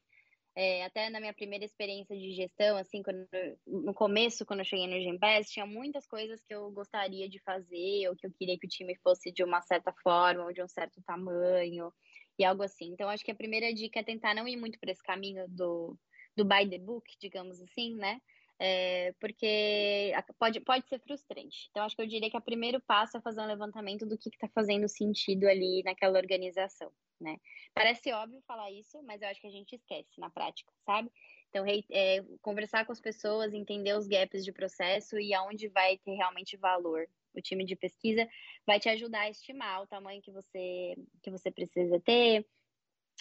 [0.57, 3.29] é, até na minha primeira experiência de gestão, assim, quando,
[3.67, 8.09] no começo, quando eu cheguei no Gembest, tinha muitas coisas que eu gostaria de fazer,
[8.09, 10.69] ou que eu queria que o time fosse de uma certa forma, ou de um
[10.69, 11.93] certo tamanho,
[12.39, 12.87] e algo assim.
[12.87, 15.95] Então, acho que a primeira dica é tentar não ir muito por esse caminho do,
[16.35, 18.19] do by the book, digamos assim, né?
[18.59, 21.69] É, porque pode, pode ser frustrante.
[21.71, 24.31] Então, acho que eu diria que o primeiro passo é fazer um levantamento do que
[24.31, 26.91] está fazendo sentido ali naquela organização
[27.21, 27.37] né?
[27.75, 31.11] Parece óbvio falar isso, mas eu acho que a gente esquece na prática, sabe?
[31.49, 36.15] Então, é, conversar com as pessoas, entender os gaps de processo e aonde vai ter
[36.15, 37.09] realmente valor.
[37.35, 38.29] O time de pesquisa
[38.67, 42.47] vai te ajudar a estimar o tamanho que você, que você precisa ter,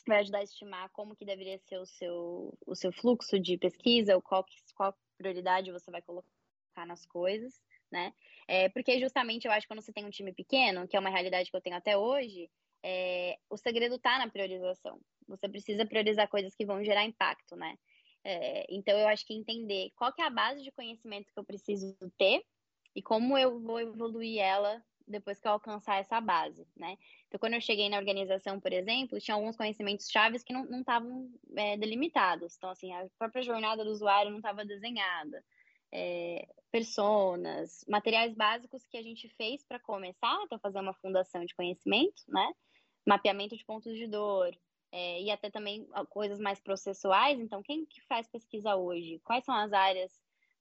[0.08, 4.16] vai ajudar a estimar como que deveria ser o seu, o seu fluxo de pesquisa,
[4.16, 8.14] ou qual, qual prioridade você vai colocar nas coisas, né?
[8.48, 11.10] É, porque justamente eu acho que quando você tem um time pequeno, que é uma
[11.10, 12.50] realidade que eu tenho até hoje,
[12.88, 15.00] é, o segredo está na priorização.
[15.28, 17.76] Você precisa priorizar coisas que vão gerar impacto, né?
[18.24, 21.44] É, então, eu acho que entender qual que é a base de conhecimento que eu
[21.44, 22.44] preciso ter
[22.96, 26.96] e como eu vou evoluir ela depois que eu alcançar essa base, né?
[27.28, 31.28] Então, quando eu cheguei na organização, por exemplo, tinha alguns conhecimentos chaves que não estavam
[31.56, 32.56] é, delimitados.
[32.56, 35.44] Então, assim, a própria jornada do usuário não estava desenhada.
[35.92, 41.56] É, personas, materiais básicos que a gente fez para começar, então fazer uma fundação de
[41.56, 42.48] conhecimento, né?
[43.06, 44.56] Mapeamento de pontos de dor,
[44.92, 47.40] é, e até também coisas mais processuais.
[47.40, 49.20] Então, quem que faz pesquisa hoje?
[49.24, 50.12] Quais são as áreas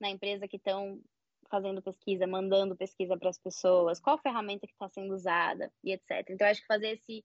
[0.01, 1.01] na empresa que estão
[1.49, 4.01] fazendo pesquisa, mandando pesquisa para as pessoas?
[4.01, 6.29] Qual ferramenta que está sendo usada e etc.
[6.31, 7.25] Então, acho que fazer esse,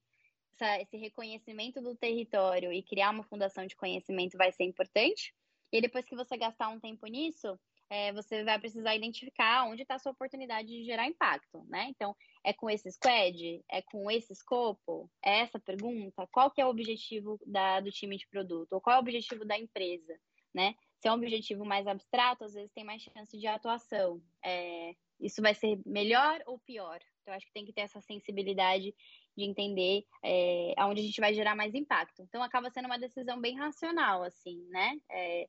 [0.54, 5.34] essa, esse reconhecimento do território e criar uma fundação de conhecimento vai ser importante.
[5.72, 7.58] E depois que você gastar um tempo nisso,
[7.90, 11.88] é, você vai precisar identificar onde está a sua oportunidade de gerar impacto, né?
[11.90, 12.14] Então,
[12.44, 13.62] é com esse squad?
[13.68, 15.10] É com esse escopo?
[15.22, 16.26] É essa pergunta?
[16.30, 18.72] Qual que é o objetivo da, do time de produto?
[18.74, 20.16] Ou qual é o objetivo da empresa,
[20.54, 20.74] né?
[21.00, 24.22] Se é um objetivo mais abstrato, às vezes tem mais chance de atuação.
[24.44, 27.00] É, isso vai ser melhor ou pior?
[27.22, 28.94] Então, acho que tem que ter essa sensibilidade
[29.36, 32.22] de entender é, aonde a gente vai gerar mais impacto.
[32.22, 34.96] Então, acaba sendo uma decisão bem racional, assim, né?
[35.10, 35.48] É,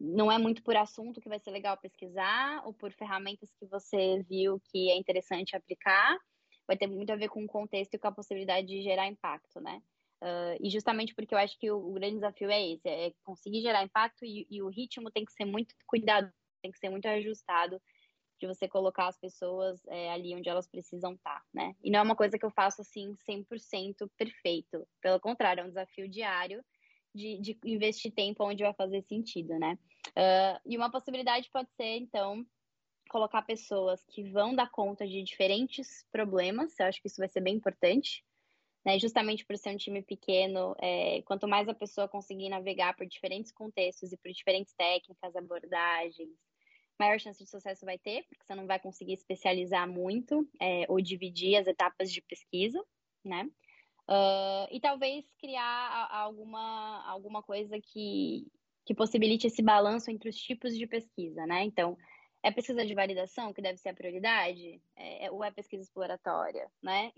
[0.00, 4.22] não é muito por assunto que vai ser legal pesquisar ou por ferramentas que você
[4.22, 6.16] viu que é interessante aplicar.
[6.66, 9.60] Vai ter muito a ver com o contexto e com a possibilidade de gerar impacto,
[9.60, 9.82] né?
[10.22, 13.62] Uh, e justamente porque eu acho que o, o, grande desafio é esse, é conseguir
[13.62, 16.30] gerar impacto e, e, o ritmo tem que ser muito cuidado,
[16.62, 17.80] tem que ser muito ajustado
[18.38, 21.74] de você colocar as pessoas é, ali onde elas precisam estar, né?
[21.82, 25.68] E não é uma coisa que eu faço assim 100% perfeito, pelo contrário, é um
[25.68, 26.62] desafio diário
[27.14, 29.78] de, de investir tempo onde vai fazer sentido, né?
[30.10, 32.46] Uh, e uma possibilidade pode ser, então,
[33.08, 37.40] colocar pessoas que vão dar conta de diferentes problemas, eu acho que isso vai ser
[37.40, 38.24] bem importante,
[38.84, 38.98] né?
[38.98, 43.52] Justamente por ser um time pequeno, é, quanto mais a pessoa conseguir navegar por diferentes
[43.52, 46.30] contextos e por diferentes técnicas, abordagens,
[46.98, 51.00] maior chance de sucesso vai ter, porque você não vai conseguir especializar muito é, ou
[51.00, 52.82] dividir as etapas de pesquisa,
[53.24, 53.48] né?
[54.10, 58.44] Uh, e talvez criar alguma, alguma coisa que,
[58.84, 61.62] que possibilite esse balanço entre os tipos de pesquisa, né?
[61.62, 61.96] Então,
[62.42, 64.82] é pesquisa de validação que deve ser a prioridade?
[64.96, 67.12] É, é ou é pesquisa exploratória, né?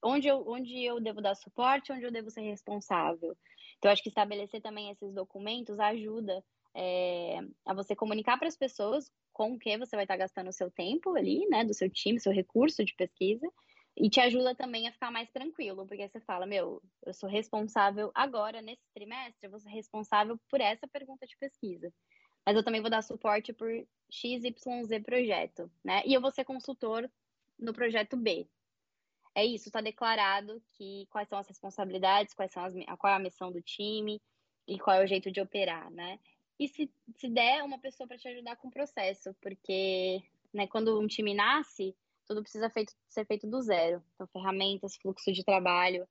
[0.00, 3.36] Onde eu, onde eu devo dar suporte, onde eu devo ser responsável?
[3.78, 6.44] Então, acho que estabelecer também esses documentos ajuda
[6.74, 10.52] é, a você comunicar para as pessoas com o que você vai estar gastando o
[10.52, 11.64] seu tempo ali, né?
[11.64, 13.50] Do seu time, seu recurso de pesquisa,
[13.96, 18.10] e te ajuda também a ficar mais tranquilo, porque você fala, meu, eu sou responsável
[18.14, 21.92] agora, nesse trimestre, eu vou ser responsável por essa pergunta de pesquisa.
[22.44, 23.68] Mas eu também vou dar suporte por
[24.10, 24.52] XYZ
[25.04, 26.02] projeto, né?
[26.04, 27.10] E eu vou ser consultor
[27.58, 28.46] no projeto B.
[29.34, 33.20] É isso, está declarado que quais são as responsabilidades, quais são as, qual é a
[33.20, 34.20] missão do time
[34.66, 36.18] e qual é o jeito de operar, né?
[36.58, 40.22] E se, se der uma pessoa para te ajudar com o processo, porque
[40.52, 41.94] né, quando um time nasce,
[42.26, 44.02] tudo precisa feito, ser feito do zero.
[44.14, 46.04] Então, ferramentas, fluxo de trabalho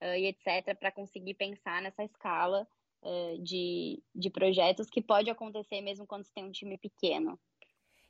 [0.00, 2.66] uh, e etc., para conseguir pensar nessa escala
[3.02, 7.38] uh, de, de projetos que pode acontecer mesmo quando você tem um time pequeno.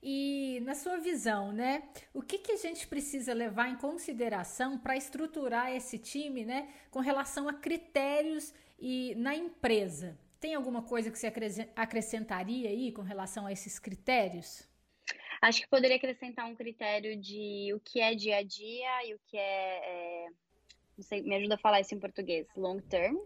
[0.03, 4.97] E na sua visão, né, o que, que a gente precisa levar em consideração para
[4.97, 10.19] estruturar esse time, né, com relação a critérios e na empresa?
[10.41, 11.33] Tem alguma coisa que você
[11.77, 14.69] acrescentaria aí com relação a esses critérios?
[15.43, 19.21] Acho que poderia acrescentar um critério de o que é dia a dia e o
[19.27, 20.29] que é, é
[20.97, 23.17] não sei, me ajuda a falar isso em português, long term,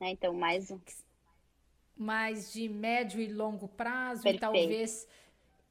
[0.00, 0.10] né?
[0.10, 0.74] Então, mais
[1.96, 4.38] mais de médio e longo prazo, Perfeito.
[4.38, 5.06] e talvez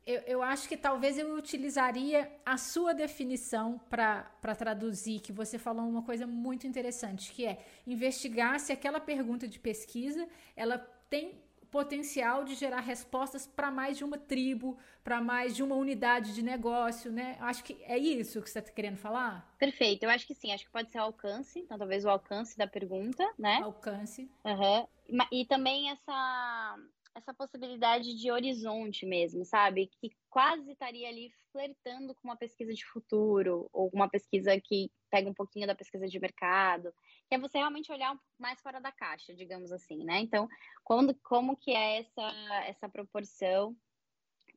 [0.05, 5.85] eu, eu acho que talvez eu utilizaria a sua definição para traduzir, que você falou
[5.85, 10.77] uma coisa muito interessante, que é investigar se aquela pergunta de pesquisa ela
[11.09, 11.35] tem
[11.71, 16.43] potencial de gerar respostas para mais de uma tribo, para mais de uma unidade de
[16.43, 17.37] negócio, né?
[17.39, 19.55] Acho que é isso que você está querendo falar?
[19.57, 22.57] Perfeito, eu acho que sim, acho que pode ser o alcance, então talvez o alcance
[22.57, 23.61] da pergunta, né?
[23.63, 24.29] Alcance.
[24.43, 24.87] Uhum.
[25.31, 26.77] E também essa
[27.13, 29.87] essa possibilidade de horizonte mesmo, sabe?
[29.99, 35.29] Que quase estaria ali flertando com uma pesquisa de futuro, ou uma pesquisa que pega
[35.29, 36.93] um pouquinho da pesquisa de mercado,
[37.27, 40.19] que é você realmente olhar mais fora da caixa, digamos assim, né?
[40.19, 40.47] Então,
[40.83, 42.31] quando, como que é essa,
[42.65, 43.75] essa proporção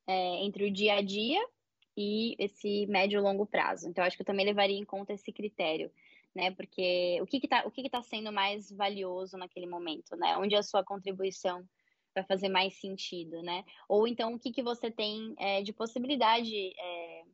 [0.07, 1.45] é, entre o dia a dia
[1.97, 3.89] e esse médio e longo prazo?
[3.89, 5.91] Então, acho que eu também levaria em conta esse critério,
[6.33, 6.53] né?
[6.53, 10.37] Porque o que está o que que tá sendo mais valioso naquele momento, né?
[10.37, 11.69] Onde a sua contribuição
[12.15, 13.65] vai fazer mais sentido, né?
[13.89, 17.25] Ou então o que, que você tem é, de possibilidade é,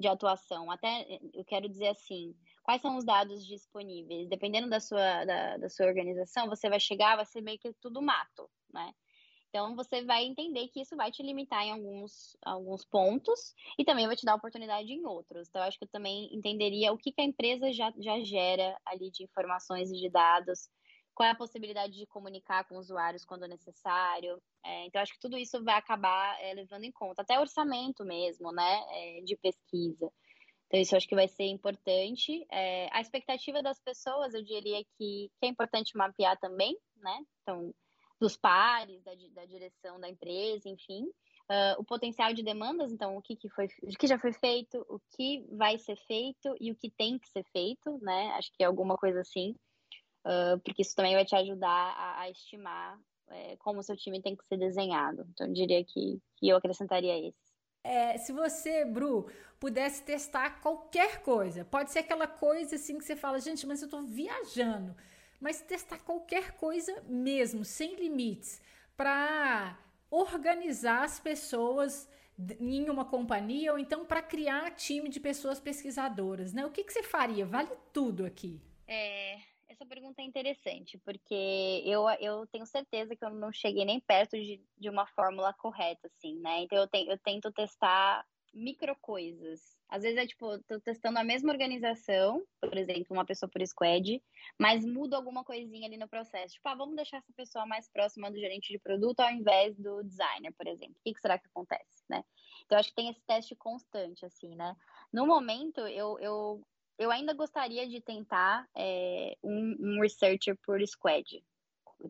[0.00, 0.70] de atuação.
[0.70, 4.28] Até eu quero dizer assim, quais são os dados disponíveis?
[4.28, 8.02] Dependendo da sua, da, da sua organização, você vai chegar, vai ser meio que tudo
[8.02, 8.92] mato, né?
[9.50, 14.06] Então, você vai entender que isso vai te limitar em alguns, alguns pontos e também
[14.06, 15.48] vai te dar oportunidade em outros.
[15.48, 19.10] Então, acho que eu também entenderia o que, que a empresa já, já gera ali
[19.10, 20.70] de informações e de dados,
[21.20, 24.40] qual é a possibilidade de comunicar com usuários quando necessário.
[24.64, 28.50] É, então, acho que tudo isso vai acabar é, levando em conta, até orçamento mesmo,
[28.50, 30.10] né, é, de pesquisa.
[30.66, 32.46] Então, isso acho que vai ser importante.
[32.50, 37.70] É, a expectativa das pessoas, eu diria que, que, é importante mapear também, né, então,
[38.18, 41.04] dos pares, da, da direção da empresa, enfim.
[41.50, 44.86] Uh, o potencial de demandas, então, o que, que, foi, o que já foi feito,
[44.88, 48.62] o que vai ser feito e o que tem que ser feito, né, acho que
[48.62, 49.54] é alguma coisa assim
[50.24, 52.98] uh, porque isso também vai te ajudar a, a estimar
[53.30, 55.26] é, como o seu time tem que ser desenhado.
[55.32, 57.50] Então, eu diria que, que eu acrescentaria esse.
[57.82, 63.16] É, se você, Bru, pudesse testar qualquer coisa, pode ser aquela coisa assim que você
[63.16, 64.94] fala, gente, mas eu estou viajando,
[65.40, 68.60] mas testar qualquer coisa mesmo, sem limites,
[68.96, 69.78] para
[70.10, 72.08] organizar as pessoas
[72.58, 76.66] em uma companhia ou então para criar time de pessoas pesquisadoras, né?
[76.66, 77.46] O que, que você faria?
[77.46, 78.60] Vale tudo aqui.
[78.86, 79.38] É,
[79.80, 84.36] essa pergunta é interessante, porque eu, eu tenho certeza que eu não cheguei nem perto
[84.36, 86.62] de, de uma fórmula correta, assim, né?
[86.62, 89.78] Então eu, te, eu tento testar micro coisas.
[89.88, 94.22] Às vezes é tipo, tô testando a mesma organização, por exemplo, uma pessoa por squad,
[94.58, 96.54] mas mudo alguma coisinha ali no processo.
[96.54, 100.02] Tipo, ah, vamos deixar essa pessoa mais próxima do gerente de produto ao invés do
[100.04, 100.94] designer, por exemplo.
[100.98, 102.22] O que, que será que acontece, né?
[102.66, 104.76] Então, acho que tem esse teste constante, assim, né?
[105.12, 106.62] No momento, eu, eu
[107.00, 111.42] eu ainda gostaria de tentar é, um, um, researcher por squad.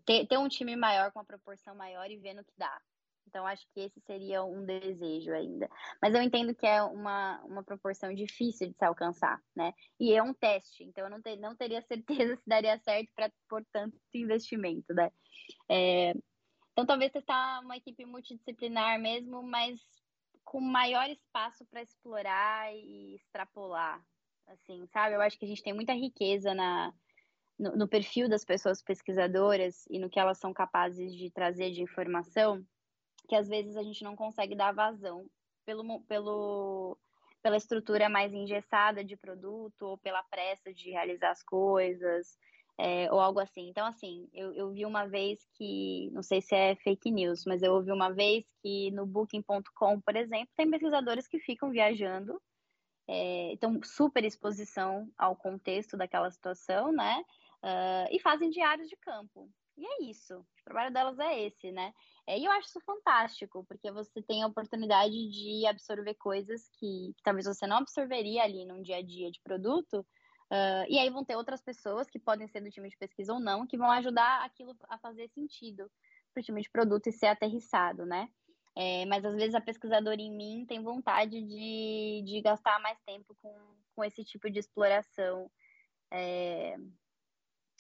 [0.04, 2.76] Ter, ter, um time maior, com uma proporção maior e ver no que dá.
[3.24, 5.70] Então, acho que esse seria um desejo ainda.
[6.02, 9.72] Mas eu entendo que é uma, uma proporção difícil de se alcançar, né?
[10.00, 13.30] E é um teste, então eu não, ter, não teria certeza se daria certo para
[13.48, 15.12] por tanto investimento, né?
[15.68, 16.14] É,
[16.72, 19.78] então, talvez testar uma equipe multidisciplinar mesmo, mas
[20.44, 24.04] com maior espaço para explorar e extrapolar,
[24.50, 25.14] assim, sabe?
[25.14, 26.92] Eu acho que a gente tem muita riqueza na,
[27.58, 31.82] no, no, perfil das pessoas pesquisadoras e no que elas são capazes de trazer de
[31.82, 32.64] informação,
[33.28, 35.26] que às vezes a gente não consegue dar vazão
[35.64, 36.98] pelo, pelo,
[37.42, 42.38] pela estrutura mais engessada de produto ou pela pressa de realizar as coisas.
[42.82, 43.68] É, ou algo assim.
[43.68, 47.62] Então, assim, eu, eu vi uma vez que, não sei se é fake news, mas
[47.62, 52.40] eu ouvi uma vez que no Booking.com, por exemplo, tem pesquisadores que ficam viajando
[53.12, 57.24] é, então super exposição ao contexto daquela situação, né?
[57.60, 59.50] Uh, e fazem diários de campo.
[59.76, 60.38] E é isso.
[60.38, 61.92] O trabalho delas é esse, né?
[62.24, 67.12] É, e eu acho isso fantástico, porque você tem a oportunidade de absorver coisas que,
[67.16, 70.06] que talvez você não absorveria ali num dia a dia de produto.
[70.52, 73.40] Uh, e aí vão ter outras pessoas que podem ser do time de pesquisa ou
[73.40, 75.90] não, que vão ajudar aquilo a fazer sentido
[76.32, 78.28] para o time de produto e ser aterrissado, né?
[78.76, 83.36] É, mas às vezes a pesquisadora em mim tem vontade de, de gastar mais tempo
[83.42, 83.54] com,
[83.94, 85.50] com esse tipo de exploração,
[86.10, 86.76] é,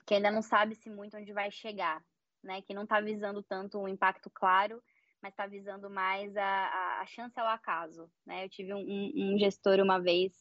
[0.06, 2.04] que ainda não sabe-se muito onde vai chegar,
[2.42, 2.62] né?
[2.62, 4.82] Que não está visando tanto um impacto claro,
[5.22, 8.44] mas está visando mais a, a, chance ao acaso, né?
[8.44, 10.32] Eu tive um, um, gestor uma vez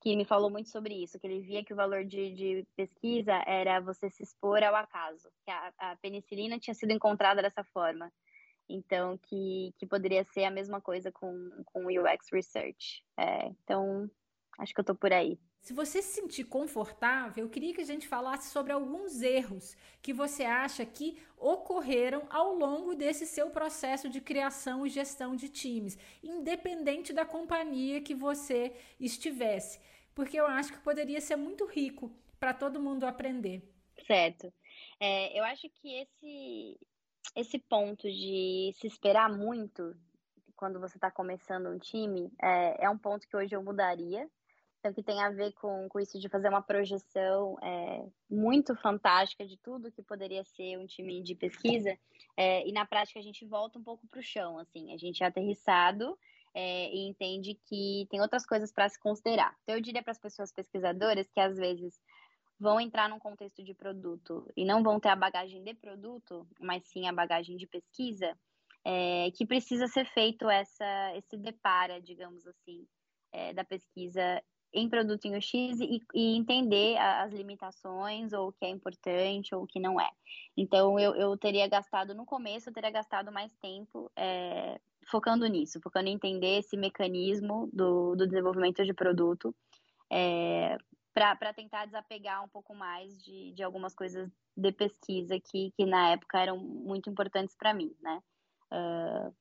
[0.00, 3.32] que me falou muito sobre isso, que ele via que o valor de, de pesquisa
[3.46, 8.12] era você se expor ao acaso, que a, a penicilina tinha sido encontrada dessa forma.
[8.68, 13.04] Então, que, que poderia ser a mesma coisa com, com UX Research.
[13.16, 14.10] É, então,
[14.58, 15.38] acho que eu estou por aí.
[15.64, 20.12] Se você se sentir confortável, eu queria que a gente falasse sobre alguns erros que
[20.12, 25.96] você acha que ocorreram ao longo desse seu processo de criação e gestão de times,
[26.22, 29.80] independente da companhia que você estivesse,
[30.14, 33.62] porque eu acho que poderia ser muito rico para todo mundo aprender.
[34.06, 34.52] Certo.
[35.00, 36.78] É, eu acho que esse
[37.34, 39.96] esse ponto de se esperar muito
[40.56, 44.28] quando você está começando um time é, é um ponto que hoje eu mudaria.
[44.78, 49.46] Então, que tem a ver com, com isso de fazer uma projeção é, muito fantástica
[49.46, 51.96] de tudo que poderia ser um time de pesquisa.
[52.36, 55.22] É, e na prática a gente volta um pouco para o chão, assim, a gente
[55.22, 56.18] é aterrissado
[56.52, 59.56] é, e entende que tem outras coisas para se considerar.
[59.62, 61.98] Então, eu diria para as pessoas pesquisadoras que às vezes
[62.58, 66.84] vão entrar num contexto de produto e não vão ter a bagagem de produto, mas
[66.88, 68.36] sim a bagagem de pesquisa,
[68.84, 72.86] é, que precisa ser feito essa, esse depara, digamos assim,
[73.32, 74.42] é, da pesquisa
[74.74, 79.62] em produto em UX e, e, entender as limitações, ou o que é importante, ou
[79.62, 80.10] o que não é.
[80.56, 85.80] Então, eu, eu teria gastado, no começo, eu teria gastado mais tempo é, focando nisso,
[85.80, 89.54] focando em entender esse mecanismo do, do desenvolvimento de produto,
[90.10, 90.76] é,
[91.14, 96.10] para tentar desapegar um pouco mais de, de algumas coisas de pesquisa que, que na
[96.10, 98.20] época eram muito importantes para mim, né?
[98.72, 99.32] Uh,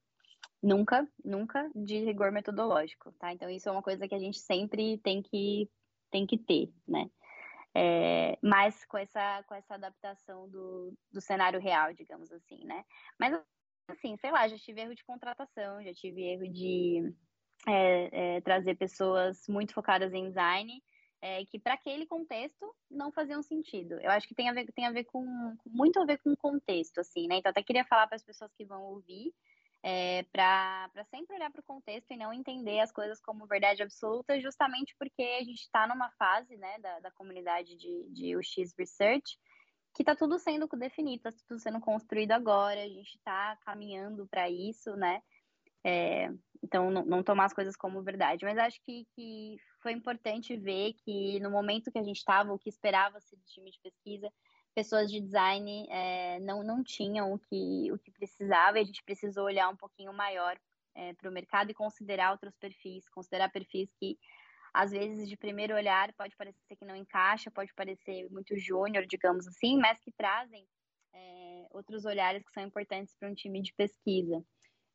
[0.63, 3.33] Nunca, nunca de rigor metodológico, tá?
[3.33, 5.69] Então isso é uma coisa que a gente sempre tem que,
[6.09, 7.11] tem que ter, né?
[7.75, 12.85] É, mas com essa, com essa adaptação do, do cenário real, digamos assim, né?
[13.19, 13.37] Mas,
[13.89, 17.13] assim, sei lá, já tive erro de contratação, já tive erro de
[17.67, 20.81] é, é, trazer pessoas muito focadas em design,
[21.23, 23.93] é, que para aquele contexto não faziam sentido.
[24.01, 25.25] Eu acho que tem a ver, tem a ver com,
[25.65, 27.37] muito a ver com o contexto, assim, né?
[27.37, 29.33] Então, até queria falar para as pessoas que vão ouvir
[29.81, 34.37] é, para sempre olhar para o contexto e não entender as coisas como verdade absoluta,
[34.41, 39.39] justamente porque a gente está numa fase né, da, da comunidade de, de UX Research
[39.95, 44.49] que está tudo sendo definido, está tudo sendo construído agora, a gente está caminhando para
[44.49, 45.21] isso, né?
[45.85, 46.29] É,
[46.61, 48.43] então, não, não, tomar as coisas como verdade.
[48.43, 52.57] Mas acho que, que foi importante ver que no momento que a gente estava, o
[52.57, 54.31] que esperava-se do time de pesquisa,
[54.73, 59.03] pessoas de design é, não, não tinham o que, o que precisava e a gente
[59.03, 60.57] precisou olhar um pouquinho maior
[60.95, 64.17] é, para o mercado e considerar outros perfis, considerar perfis que
[64.73, 69.47] às vezes de primeiro olhar pode parecer que não encaixa, pode parecer muito júnior, digamos
[69.47, 70.65] assim, mas que trazem
[71.13, 74.43] é, outros olhares que são importantes para um time de pesquisa.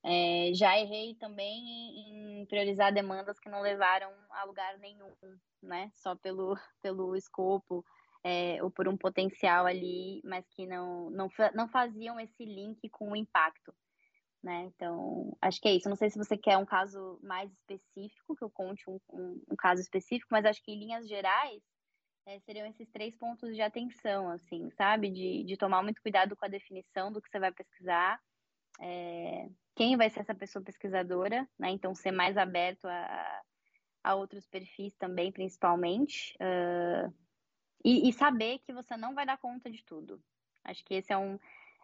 [0.05, 5.13] É, já errei também em priorizar demandas que não levaram a lugar nenhum,
[5.63, 5.91] né?
[5.95, 7.85] Só pelo, pelo escopo
[8.25, 13.13] é, ou por um potencial ali, mas que não, não, não faziam esse link com
[13.13, 13.75] o impacto.
[14.43, 14.71] Né?
[14.75, 15.89] Então, acho que é isso.
[15.89, 19.57] Não sei se você quer um caso mais específico, que eu conte um, um, um
[19.57, 21.61] caso específico, mas acho que em linhas gerais
[22.25, 25.11] é, seriam esses três pontos de atenção, assim, sabe?
[25.11, 28.21] De, de tomar muito cuidado com a definição do que você vai pesquisar,
[28.81, 31.71] é, quem vai ser essa pessoa pesquisadora, né?
[31.71, 33.43] Então, ser mais aberto a,
[34.03, 36.37] a outros perfis também, principalmente.
[36.41, 37.15] Uh,
[37.85, 40.21] e, e, saber que você não vai dar conta de tudo.
[40.65, 41.39] Acho que esse é um,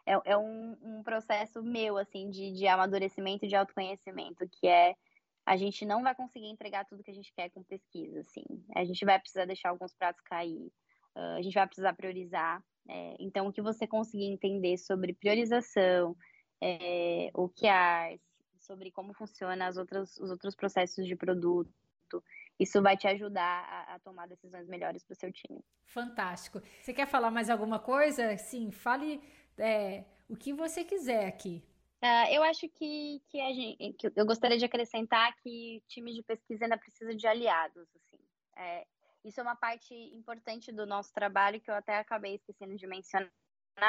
[0.05, 4.97] é, é um, um, processo meu, assim, de, de amadurecimento, de autoconhecimento, que é
[5.47, 8.45] a gente não vai conseguir entregar tudo que a gente quer com pesquisa, assim.
[8.75, 10.67] A gente vai precisar deixar alguns pratos cair,
[11.15, 12.61] uh, a gente vai precisar priorizar.
[12.89, 16.17] É, então, o que você conseguir entender sobre priorização,
[16.61, 18.19] é, o que é
[18.59, 21.73] sobre como funciona as outras, os outros processos de produto,
[22.59, 25.65] isso vai te ajudar a, a tomar decisões melhores para o seu time.
[25.85, 26.63] Fantástico.
[26.81, 28.37] Você quer falar mais alguma coisa?
[28.37, 29.21] Sim, fale
[29.59, 31.63] é, o que você quiser aqui.
[32.03, 36.23] Uh, eu acho que, que, a gente, que eu gostaria de acrescentar que time de
[36.23, 37.89] pesquisa ainda precisa de aliados.
[37.97, 38.23] Assim.
[38.57, 38.87] É,
[39.25, 43.31] isso é uma parte importante do nosso trabalho que eu até acabei esquecendo de mencionar,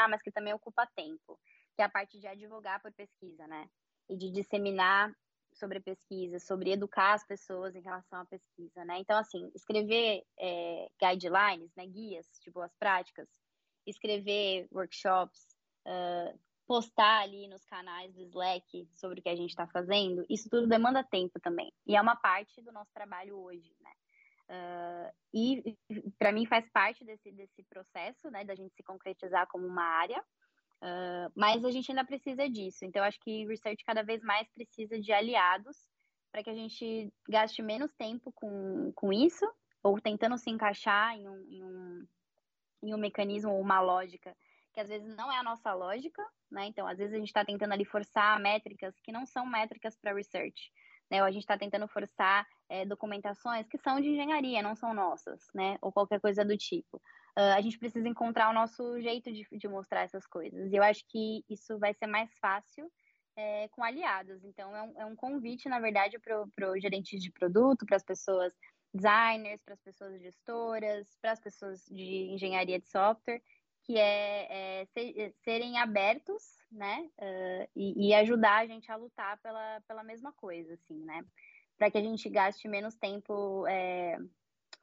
[0.09, 1.37] mas que também ocupa tempo,
[1.75, 3.69] que é a parte de advogar por pesquisa, né?
[4.09, 5.13] E de disseminar
[5.53, 8.99] sobre pesquisa, sobre educar as pessoas em relação à pesquisa, né?
[8.99, 13.29] Então, assim, escrever é, guidelines, né, guias de boas práticas,
[13.85, 15.55] escrever workshops,
[15.87, 20.49] uh, postar ali nos canais do Slack sobre o que a gente está fazendo, isso
[20.49, 21.71] tudo demanda tempo também.
[21.85, 23.91] E é uma parte do nosso trabalho hoje, né?
[24.47, 25.77] Uh, e
[26.19, 30.23] para mim faz parte desse, desse processo, né, da gente se concretizar como uma área,
[30.85, 32.85] Uh, mas a gente ainda precisa disso.
[32.85, 35.75] Então, acho que research cada vez mais precisa de aliados
[36.31, 39.45] para que a gente gaste menos tempo com, com isso,
[39.81, 42.07] ou tentando se encaixar em um, em um,
[42.83, 44.35] em um mecanismo ou uma lógica
[44.75, 46.21] que às vezes não é a nossa lógica,
[46.51, 46.65] né?
[46.65, 50.13] Então, às vezes a gente está tentando ali forçar métricas que não são métricas para
[50.13, 50.69] research,
[51.09, 51.21] né?
[51.21, 55.47] Ou a gente está tentando forçar é, documentações que são de engenharia, não são nossas,
[55.53, 55.77] né?
[55.81, 57.01] Ou qualquer coisa do tipo
[57.37, 60.71] uh, a gente precisa encontrar o nosso jeito de, de mostrar essas coisas.
[60.71, 62.91] E eu acho que isso vai ser mais fácil
[63.35, 64.43] é, com aliados.
[64.43, 68.03] Então, é um, é um convite, na verdade, para o gerente de produto, para as
[68.03, 68.53] pessoas
[68.93, 73.41] designers, para as pessoas gestoras, para as pessoas de engenharia de software,
[73.83, 77.09] que é, é ser, serem abertos, né?
[77.19, 81.23] Uh, e, e, ajudar a gente a lutar pela, pela mesma coisa, assim, né?
[81.77, 84.17] Para que a gente gaste menos tempo é,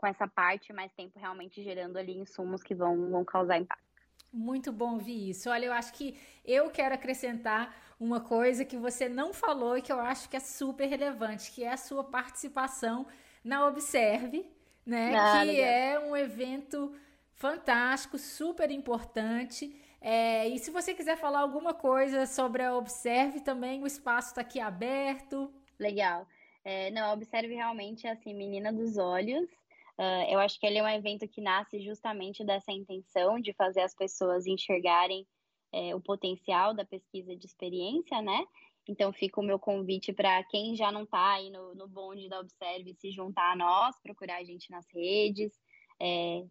[0.03, 3.85] com essa parte, mais tempo realmente gerando ali insumos que vão, vão causar impacto.
[4.33, 5.49] Muito bom ouvir isso.
[5.49, 9.93] Olha, eu acho que eu quero acrescentar uma coisa que você não falou e que
[9.93, 13.07] eu acho que é super relevante, que é a sua participação
[13.45, 14.45] na Observe,
[14.85, 15.15] né?
[15.15, 15.65] Ah, que legal.
[15.65, 16.93] é um evento
[17.35, 19.81] fantástico, super importante.
[20.01, 24.41] É, e se você quiser falar alguma coisa sobre a Observe também, o espaço está
[24.41, 25.53] aqui aberto.
[25.79, 26.27] Legal.
[26.65, 29.62] É, não, a Observe realmente é assim, menina dos olhos.
[30.03, 33.83] Uh, eu acho que ele é um evento que nasce justamente dessa intenção de fazer
[33.83, 35.25] as pessoas enxergarem
[35.73, 38.45] é, o potencial da pesquisa de experiência, né?
[38.89, 42.41] Então fica o meu convite para quem já não está aí no, no bonde da
[42.41, 45.53] Observe se juntar a nós, procurar a gente nas redes,
[46.01, 46.45] é,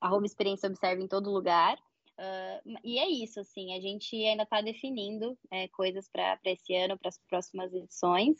[0.00, 1.78] arroba experiência observe em todo lugar.
[2.18, 6.98] Uh, e é isso, assim, a gente ainda está definindo é, coisas para esse ano,
[6.98, 8.36] para as próximas edições.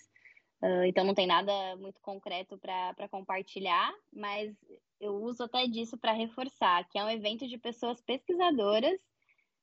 [0.62, 4.56] Uh, então não tem nada muito concreto para compartilhar, mas
[4.98, 8.98] eu uso até disso para reforçar que é um evento de pessoas pesquisadoras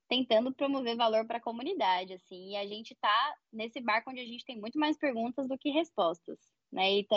[0.07, 4.25] tentando promover valor para a comunidade, assim, e a gente está nesse barco onde a
[4.25, 6.39] gente tem muito mais perguntas do que respostas,
[6.71, 6.99] né?
[6.99, 7.07] E,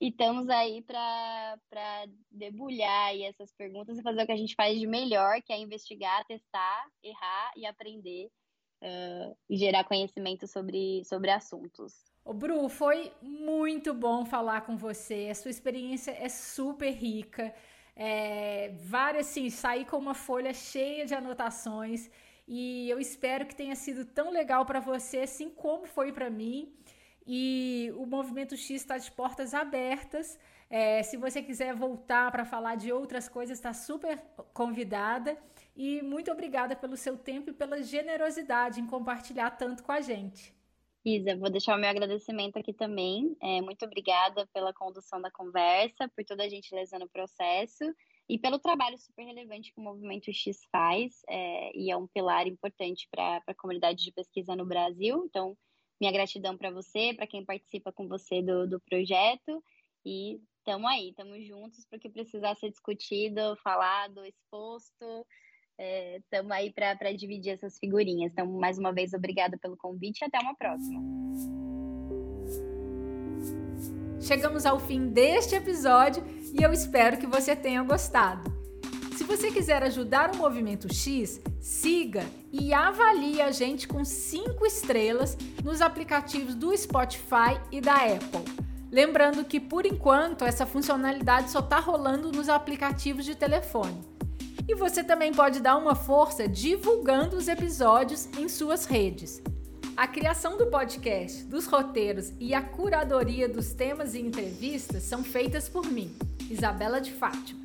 [0.00, 1.56] estamos aí para
[2.30, 5.58] debulhar aí essas perguntas e fazer o que a gente faz de melhor, que é
[5.58, 8.26] investigar, testar, errar e aprender
[8.82, 12.11] uh, e gerar conhecimento sobre, sobre assuntos.
[12.24, 15.28] Ô Bru, foi muito bom falar com você.
[15.28, 17.52] A sua experiência é super rica.
[17.96, 22.08] É, várias, assim, saí com uma folha cheia de anotações
[22.46, 26.72] e eu espero que tenha sido tão legal para você, assim como foi para mim.
[27.26, 30.38] E o Movimento X está de portas abertas.
[30.70, 34.22] É, se você quiser voltar para falar de outras coisas, está super
[34.54, 35.36] convidada.
[35.74, 40.61] E muito obrigada pelo seu tempo e pela generosidade em compartilhar tanto com a gente.
[41.04, 43.36] Isa, vou deixar o meu agradecimento aqui também.
[43.42, 47.84] É, muito obrigada pela condução da conversa, por toda a gentileza no processo
[48.28, 52.46] e pelo trabalho super relevante que o Movimento X faz, é, e é um pilar
[52.46, 55.24] importante para a comunidade de pesquisa no Brasil.
[55.26, 55.58] Então,
[56.00, 59.62] minha gratidão para você, para quem participa com você do, do projeto,
[60.06, 65.26] e estamos aí, estamos juntos para o que precisar ser discutido, falado, exposto
[65.78, 68.32] estamos é, aí para dividir essas figurinhas.
[68.32, 71.00] Então, mais uma vez, obrigada pelo convite e até uma próxima.
[74.20, 76.22] Chegamos ao fim deste episódio
[76.58, 78.62] e eu espero que você tenha gostado.
[79.16, 85.36] Se você quiser ajudar o Movimento X, siga e avalie a gente com 5 estrelas
[85.62, 88.44] nos aplicativos do Spotify e da Apple.
[88.90, 94.11] Lembrando que por enquanto essa funcionalidade só está rolando nos aplicativos de telefone.
[94.68, 99.42] E você também pode dar uma força divulgando os episódios em suas redes.
[99.96, 105.68] A criação do podcast, dos roteiros e a curadoria dos temas e entrevistas são feitas
[105.68, 106.14] por mim,
[106.50, 107.60] Isabela de Fátima.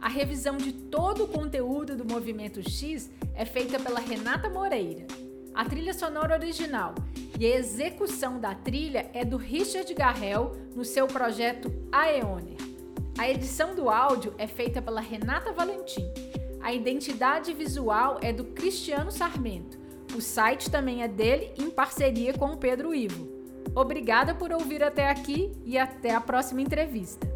[0.00, 5.06] A revisão de todo o conteúdo do Movimento X é feita pela Renata Moreira.
[5.54, 6.94] A trilha sonora original
[7.38, 12.67] e a execução da trilha é do Richard Garrel no seu projeto Aeoner.
[13.18, 16.08] A edição do áudio é feita pela Renata Valentim.
[16.60, 19.76] A identidade visual é do Cristiano Sarmento.
[20.16, 23.28] O site também é dele em parceria com o Pedro Ivo.
[23.74, 27.26] Obrigada por ouvir até aqui e até a próxima entrevista.